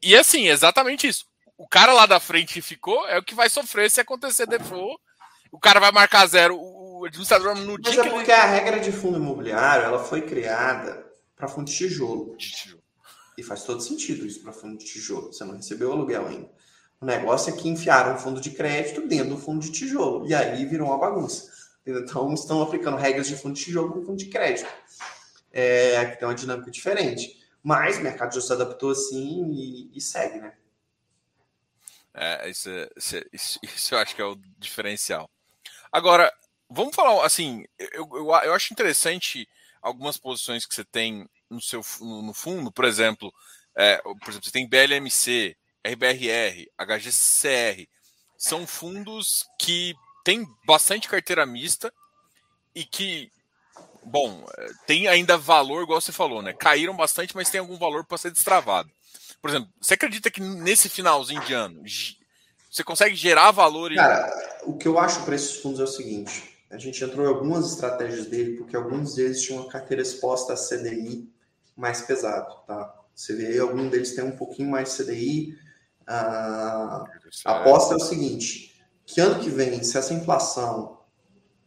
[0.02, 1.26] E assim, exatamente isso.
[1.58, 4.98] O cara lá da frente ficou é o que vai sofrer se acontecer default.
[5.52, 6.58] O cara vai marcar zero.
[6.58, 7.98] O administrador no dia.
[7.98, 8.40] Mas é porque ele...
[8.40, 11.06] a regra de fundo imobiliário ela foi criada
[11.36, 12.36] para fundo de tijolo.
[12.38, 12.84] de tijolo.
[13.38, 15.34] E faz todo sentido isso para fundo de tijolo.
[15.34, 16.50] Você não recebeu o aluguel ainda.
[17.00, 20.28] O negócio é que enfiaram um fundo de crédito dentro do fundo de tijolo.
[20.28, 21.52] E aí virou uma bagunça.
[21.86, 24.70] Então estão aplicando regras de fundo de tijolo com fundo de crédito.
[25.52, 27.44] É, que tem uma dinâmica diferente.
[27.62, 30.54] Mas o mercado já se adaptou assim e, e segue, né?
[32.14, 32.70] É, isso,
[33.34, 35.30] isso, isso, eu acho que é o diferencial.
[35.92, 36.32] Agora,
[36.70, 39.48] vamos falar assim, eu, eu, eu acho interessante
[39.82, 43.34] algumas posições que você tem no seu no, fundo, por exemplo,
[43.76, 47.88] é, por exemplo, você tem BLMC, RBRR, HGCR,
[48.38, 51.94] são fundos que têm bastante carteira mista
[52.74, 53.32] e que,
[54.04, 56.54] bom, eh, tem ainda valor, igual você falou, né?
[56.54, 58.90] Caíram bastante, mas tem algum valor para ser destravado.
[59.42, 61.84] Por exemplo, você acredita que nesse finalzinho de ano
[62.70, 63.92] você consegue gerar valor?
[63.92, 63.96] E...
[63.96, 67.30] Cara, o que eu acho para esses fundos é o seguinte: a gente entrou em
[67.30, 71.30] algumas estratégias dele, porque alguns deles tinham uma carteira exposta a CDI
[71.76, 72.94] mais pesado, tá?
[73.14, 75.58] Você vê aí, algum deles tem um pouquinho mais CDI,
[76.08, 77.06] a,
[77.46, 78.76] aposta é o seguinte:
[79.06, 81.00] que ano que vem, se essa inflação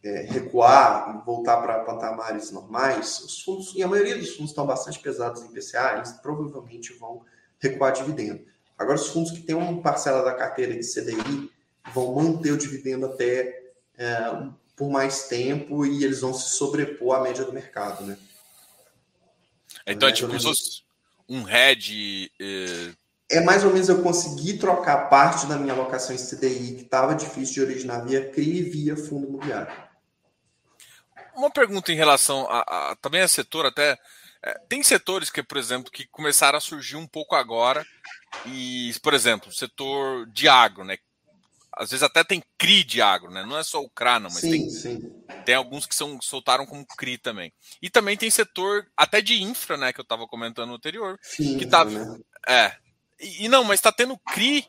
[0.03, 4.65] é, recuar e voltar para patamares normais, os fundos, e a maioria dos fundos estão
[4.65, 7.23] bastante pesados em PCA, eles provavelmente vão
[7.59, 8.45] recuar dividendo.
[8.77, 11.51] Agora, os fundos que têm uma parcela da carteira de CDI
[11.93, 17.21] vão manter o dividendo até é, por mais tempo e eles vão se sobrepor à
[17.21, 18.17] média do mercado, né?
[19.85, 20.31] Então, é tipo,
[21.27, 22.93] um hedge eh,
[23.29, 27.13] é mais ou menos eu conseguir trocar parte da minha alocação em CDI, que estava
[27.13, 29.71] difícil de originar via CRI e via fundo imobiliário.
[31.35, 33.97] Uma pergunta em relação a, a também a setor, até.
[34.41, 37.85] É, tem setores que, por exemplo, que começaram a surgir um pouco agora,
[38.45, 40.97] e, por exemplo, o setor de agro, né?
[41.77, 43.45] Às vezes até tem CRI de agro, né?
[43.45, 45.23] Não é só o CRA, não, mas sim, tem, sim.
[45.45, 47.53] tem alguns que são, soltaram como CRI também.
[47.81, 49.93] E também tem setor até de infra, né?
[49.93, 51.17] Que eu estava comentando anterior.
[51.21, 52.19] Sim, que tá, né?
[52.47, 52.75] É,
[53.19, 54.67] e, e não, mas está tendo CRI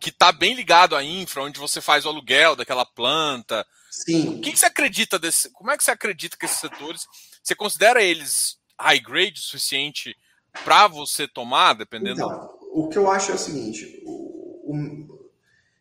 [0.00, 3.66] que está bem ligado à infra, onde você faz o aluguel daquela planta.
[3.90, 4.38] Sim.
[4.38, 5.50] O que, que, você acredita desse?
[5.50, 7.06] Como é que você acredita que esses setores?
[7.42, 10.16] Você considera eles high grade o suficiente
[10.64, 12.20] para você tomar, dependendo?
[12.20, 15.28] Então, o que eu acho é o seguinte: o, o,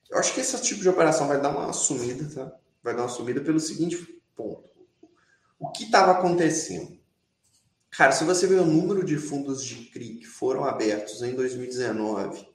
[0.10, 2.52] eu acho que esse tipo de operação vai dar uma sumida, tá?
[2.82, 3.98] Vai dar uma sumida pelo seguinte
[4.36, 4.64] ponto:
[5.60, 6.98] o que estava acontecendo?
[7.92, 12.48] Cara, se você ver o número de fundos de CRI que foram abertos em 2019,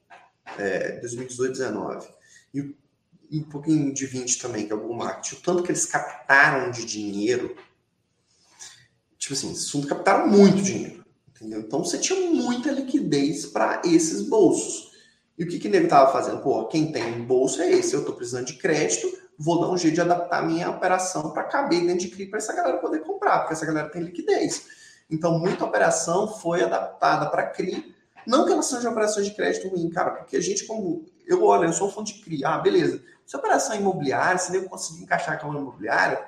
[0.59, 2.09] é, 2018, 2019,
[3.33, 5.87] e um pouquinho de 20 também, que é o bull market, o tanto que eles
[5.87, 7.57] captaram de dinheiro,
[9.16, 11.61] tipo assim, esses fundos captaram muito dinheiro, entendeu?
[11.61, 14.93] Então você tinha muita liquidez para esses bolsos.
[15.39, 16.43] E o que que nego tava fazendo?
[16.43, 19.95] Pô, quem tem bolso é esse, eu tô precisando de crédito, vou dar um jeito
[19.95, 23.55] de adaptar minha operação para caber dentro de CRI para essa galera poder comprar, porque
[23.55, 24.82] essa galera tem liquidez.
[25.11, 27.94] Então, muita operação foi adaptada para CRI.
[28.26, 31.05] Não que elas sejam operações de crédito ruim, cara, porque a gente, como.
[31.26, 32.44] Eu olho, eu sou um fundo de CRI.
[32.44, 33.03] Ah, beleza.
[33.24, 36.24] Se a operação é imobiliária, se eu conseguir encaixar aquela imobiliária,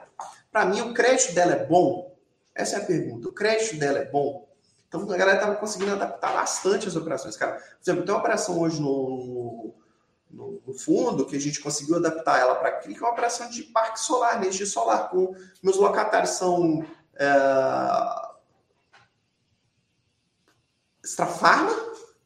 [0.51, 2.15] para mim o crédito dela é bom?
[2.55, 3.29] Essa é a pergunta.
[3.29, 4.49] O crédito dela é bom?
[4.89, 7.37] Então a galera estava conseguindo adaptar bastante as operações.
[7.37, 9.75] Cara, por exemplo, tem uma operação hoje no,
[10.31, 13.51] no, no fundo que a gente conseguiu adaptar ela para CRI, que é uma operação
[13.51, 15.11] de parque solar, energia solar.
[15.11, 16.85] Com, meus locatários são.
[17.17, 17.27] É,
[21.05, 21.77] Extrafarma,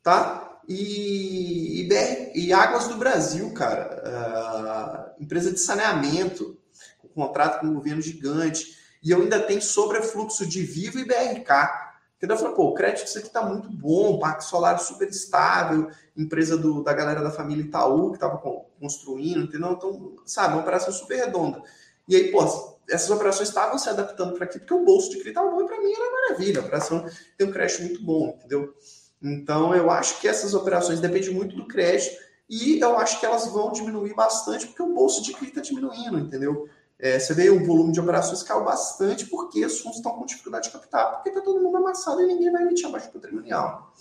[0.03, 0.61] tá?
[0.69, 5.15] E, e, BR, e Águas do Brasil, cara.
[5.19, 6.57] Uh, empresa de saneamento,
[6.99, 8.77] com contrato com um governo gigante.
[9.03, 11.89] E eu ainda tenho sobrefluxo de Vivo e BRK.
[12.19, 12.35] Entendeu?
[12.35, 16.59] Eu falei, pô, o crédito isso aqui tá muito bom, parque solar super estável, empresa
[16.59, 18.39] do, da galera da família Itaú que estava
[18.81, 19.73] construindo, entendeu?
[19.73, 21.63] Então, sabe, uma operação super redonda.
[22.09, 22.43] E aí, pô,
[22.89, 25.67] essas operações estavam se adaptando para aqui, porque o bolso de CRI estava bom e
[25.67, 26.61] para mim era maravilha.
[26.61, 27.07] A operação
[27.37, 28.75] tem um crédito muito bom, entendeu?
[29.23, 32.17] Então, eu acho que essas operações dependem muito do crédito
[32.49, 36.19] e eu acho que elas vão diminuir bastante porque o bolso de CRI está diminuindo,
[36.19, 36.69] entendeu?
[36.99, 40.67] É, você vê o volume de operações caiu bastante porque os fundos estão com dificuldade
[40.67, 43.95] de capital, porque está todo mundo amassado e ninguém vai emitir abaixo patrimonial.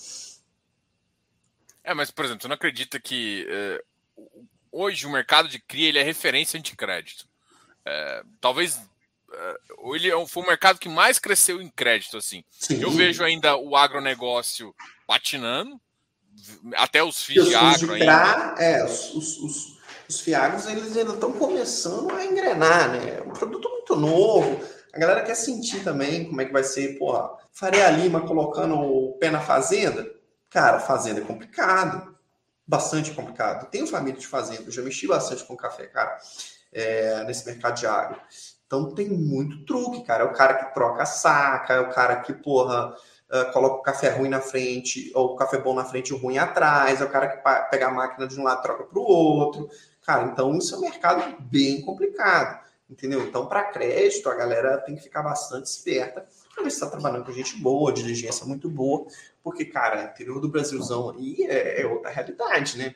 [1.83, 3.83] É, mas, por exemplo, você não acredita que é,
[4.71, 7.26] hoje o mercado de CRI ele é referência de crédito?
[7.87, 8.81] É, talvez
[9.31, 9.57] é,
[9.93, 12.43] ele é foi o mercado que mais cresceu em crédito assim.
[12.51, 12.81] Sim.
[12.81, 14.75] Eu vejo ainda o agronegócio
[15.07, 15.79] patinando,
[16.75, 18.55] até os FIIs de agro ainda.
[18.59, 19.77] É, os, os, os,
[20.09, 23.19] os fiagros eles ainda estão começando a engrenar, né?
[23.19, 24.59] É um produto muito novo.
[24.93, 29.13] A galera quer sentir também como é que vai ser, porra, Faria Lima colocando o
[29.13, 30.11] pé na fazenda.
[30.49, 32.15] Cara, fazenda é complicado.
[32.65, 33.69] Bastante complicado.
[33.69, 36.19] Tenho família de fazenda, eu já mexi bastante com café, cara
[36.77, 38.21] é, nesse mercado agro.
[38.67, 40.23] Então tem muito truque, cara.
[40.23, 43.81] É o cara que troca a saca, é o cara que, porra, uh, coloca o
[43.81, 47.05] café ruim na frente, ou o café bom na frente e o ruim atrás, é
[47.05, 49.69] o cara que pega a máquina de um lado e troca para o outro.
[50.05, 52.59] Cara, então isso é um mercado bem complicado,
[52.89, 53.21] entendeu?
[53.23, 57.25] Então, para crédito, a galera tem que ficar bastante esperta para ver se está trabalhando
[57.25, 59.05] com gente boa, diligência muito boa,
[59.43, 62.95] porque, cara, interior do Brasilzão aí é, é outra realidade, né?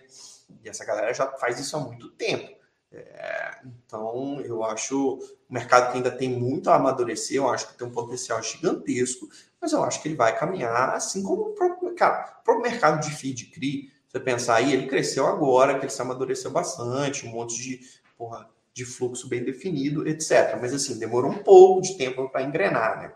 [0.64, 2.61] E essa galera já faz isso há muito tempo.
[2.92, 5.18] É, então, eu acho
[5.50, 9.30] um mercado que ainda tem muito a amadurecer, eu acho que tem um potencial gigantesco,
[9.62, 12.39] mas eu acho que ele vai caminhar assim como o próprio mercado.
[12.42, 16.02] O próprio mercado de feed CRI, você pensar aí, ele cresceu agora, que ele se
[16.02, 17.80] amadureceu bastante, um monte de,
[18.18, 20.58] porra, de fluxo bem definido, etc.
[20.60, 23.14] Mas assim, demorou um pouco de tempo para engrenar, né?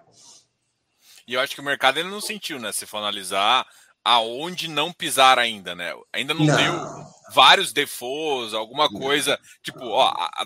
[1.28, 2.71] E eu acho que o mercado ele não sentiu, né?
[2.71, 3.65] Se for analisar
[4.06, 5.91] aonde não pisar ainda, né?
[6.14, 6.56] Ainda não, não.
[6.56, 10.45] deu vários defaults, alguma coisa, tipo, ó, a,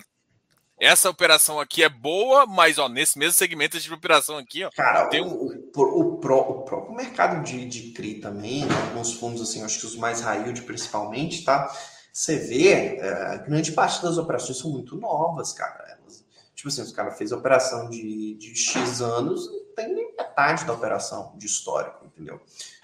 [0.80, 5.08] essa operação aqui é boa, mas ó, nesse mesmo segmento de operação aqui, ó, Cara,
[5.08, 5.28] tem um...
[5.28, 9.86] o, o, o, o próprio mercado de, de CRI também, alguns fundos assim, acho que
[9.86, 11.70] os mais high yield principalmente, tá?
[12.10, 15.98] Você vê, é, grande parte das operações são muito novas, cara.
[16.00, 20.64] Elas, tipo assim, os caras fez operação de, de X anos, não tem nem metade
[20.64, 22.40] da operação de histórico, entendeu?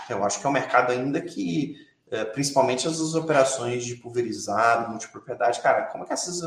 [0.08, 1.76] Eu acho que é um mercado ainda que,
[2.10, 6.40] é, principalmente as operações de pulverizado, multipropriedade, cara, como é que essas,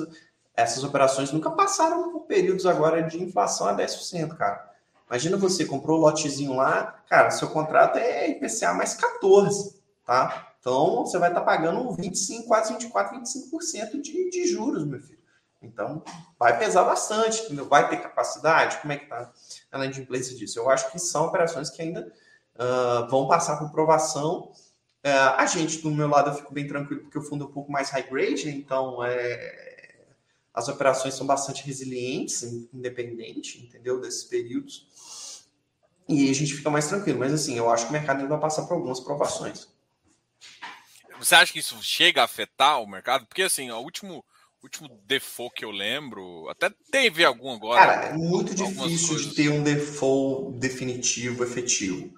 [0.55, 4.69] essas operações nunca passaram por períodos agora de inflação a 10%, cara?
[5.09, 10.53] Imagina você comprou o lotezinho lá, cara, seu contrato é IPCA mais 14, tá?
[10.59, 15.18] Então você vai estar tá pagando 25, quase 24, 25% de, de juros, meu filho.
[15.61, 16.03] Então
[16.37, 18.77] vai pesar bastante, vai ter capacidade?
[18.77, 19.31] Como é que tá
[19.71, 20.59] a inadimplência disso?
[20.59, 22.11] Eu acho que são operações que ainda
[22.55, 24.51] uh, vão passar por provação.
[25.05, 27.51] Uh, a gente, do meu lado, eu fico bem tranquilo, porque o fundo é um
[27.51, 30.05] pouco mais high grade, então é,
[30.53, 32.43] as operações são bastante resilientes,
[32.73, 33.99] independente, entendeu?
[33.99, 34.87] Desses períodos.
[36.07, 37.19] E aí a gente fica mais tranquilo.
[37.19, 39.67] Mas assim, eu acho que o mercado ainda vai passar por algumas provações.
[41.19, 43.25] Você acha que isso chega a afetar o mercado?
[43.25, 44.25] Porque assim, o último
[44.63, 47.79] último default que eu lembro, até teve algum agora.
[47.79, 49.25] Cara, é muito difícil coisas.
[49.27, 52.13] de ter um default definitivo, efetivo.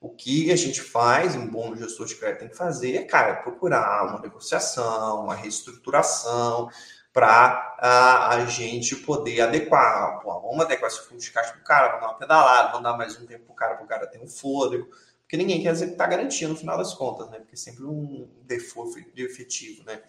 [0.00, 3.42] O que a gente faz, um bom gestor de crédito tem que fazer é, cara,
[3.42, 6.70] procurar uma negociação, uma reestruturação
[7.12, 10.20] para a, a gente poder adequar.
[10.22, 12.82] Pô, vamos adequar esse fluxo de caixa para o cara, vamos dar uma pedalada, vamos
[12.84, 14.88] dar mais um tempo para o cara, para o cara ter um fôlego.
[15.22, 17.38] Porque ninguém quer executar garantia no final das contas, né?
[17.38, 20.00] Porque é sempre um default de efetivo, né?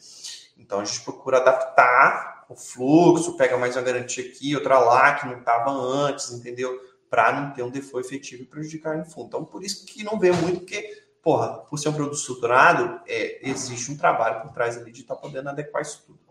[0.58, 5.26] Então a gente procura adaptar o fluxo, pega mais uma garantia aqui, outra lá, que
[5.26, 6.92] não estava antes, entendeu?
[7.12, 9.28] para não ter um default efetivo e prejudicar em fundo.
[9.28, 13.50] Então, por isso que não vê muito, porque, porra, por ser um produto estruturado, é,
[13.50, 16.22] existe um trabalho por trás ali de estar tá podendo adequar isso tudo.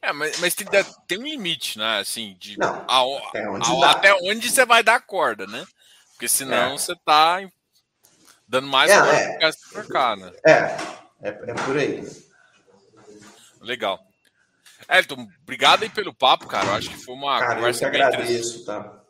[0.00, 0.66] É, mas, mas tem,
[1.08, 1.98] tem, um limite, né?
[1.98, 5.66] Assim, de não, a, até, onde a, até onde você vai dar corda, né?
[6.12, 6.78] Porque senão é.
[6.78, 7.38] você tá
[8.46, 9.50] dando mais é, é.
[9.72, 10.30] para cá, né?
[10.46, 10.52] É,
[11.20, 12.06] é, é por aí.
[13.64, 13.98] Legal.
[14.88, 16.66] Elton, obrigado aí pelo papo, cara.
[16.66, 19.00] Eu acho que foi uma cara, conversa eu que agradeço, tá?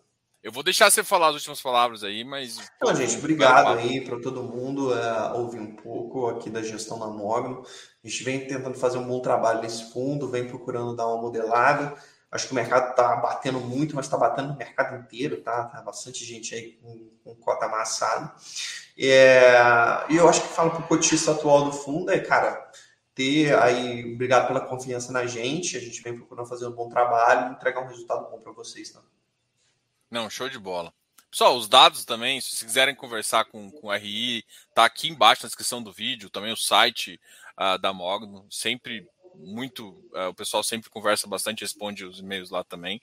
[0.42, 2.58] Eu vou deixar você falar as últimas palavras aí, mas.
[2.76, 7.06] Então, gente, obrigado aí para todo mundo é, ouvir um pouco aqui da gestão da
[7.06, 7.64] Mogno.
[8.04, 11.94] A gente vem tentando fazer um bom trabalho nesse fundo, vem procurando dar uma modelada.
[12.30, 15.64] Acho que o mercado está batendo muito, mas está batendo no mercado inteiro, tá?
[15.64, 18.34] Tá bastante gente aí com, com cota amassada.
[18.98, 19.54] É,
[20.10, 22.63] e eu acho que falo para o cotista atual do fundo é, cara,
[23.14, 25.76] ter aí, obrigado pela confiança na gente.
[25.76, 28.90] A gente vem procurando fazer um bom trabalho e entregar um resultado bom para vocês,
[28.90, 29.00] tá?
[30.10, 30.92] Não, show de bola.
[31.30, 35.42] Pessoal, os dados também, se vocês quiserem conversar com, com o RI, tá aqui embaixo
[35.42, 37.20] na descrição do vídeo, também o site
[37.58, 42.62] uh, da Mogno, sempre muito, uh, o pessoal sempre conversa bastante, responde os e-mails lá
[42.62, 43.02] também.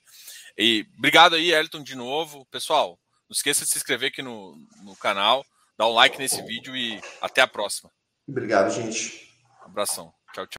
[0.56, 2.46] E obrigado aí, Elton, de novo.
[2.46, 2.98] Pessoal,
[3.28, 5.44] não esqueça de se inscrever aqui no, no canal,
[5.76, 7.90] dar um like nesse vídeo e até a próxima.
[8.26, 9.31] Obrigado, gente.
[9.72, 10.12] Abração.
[10.32, 10.50] Tchau, tchau.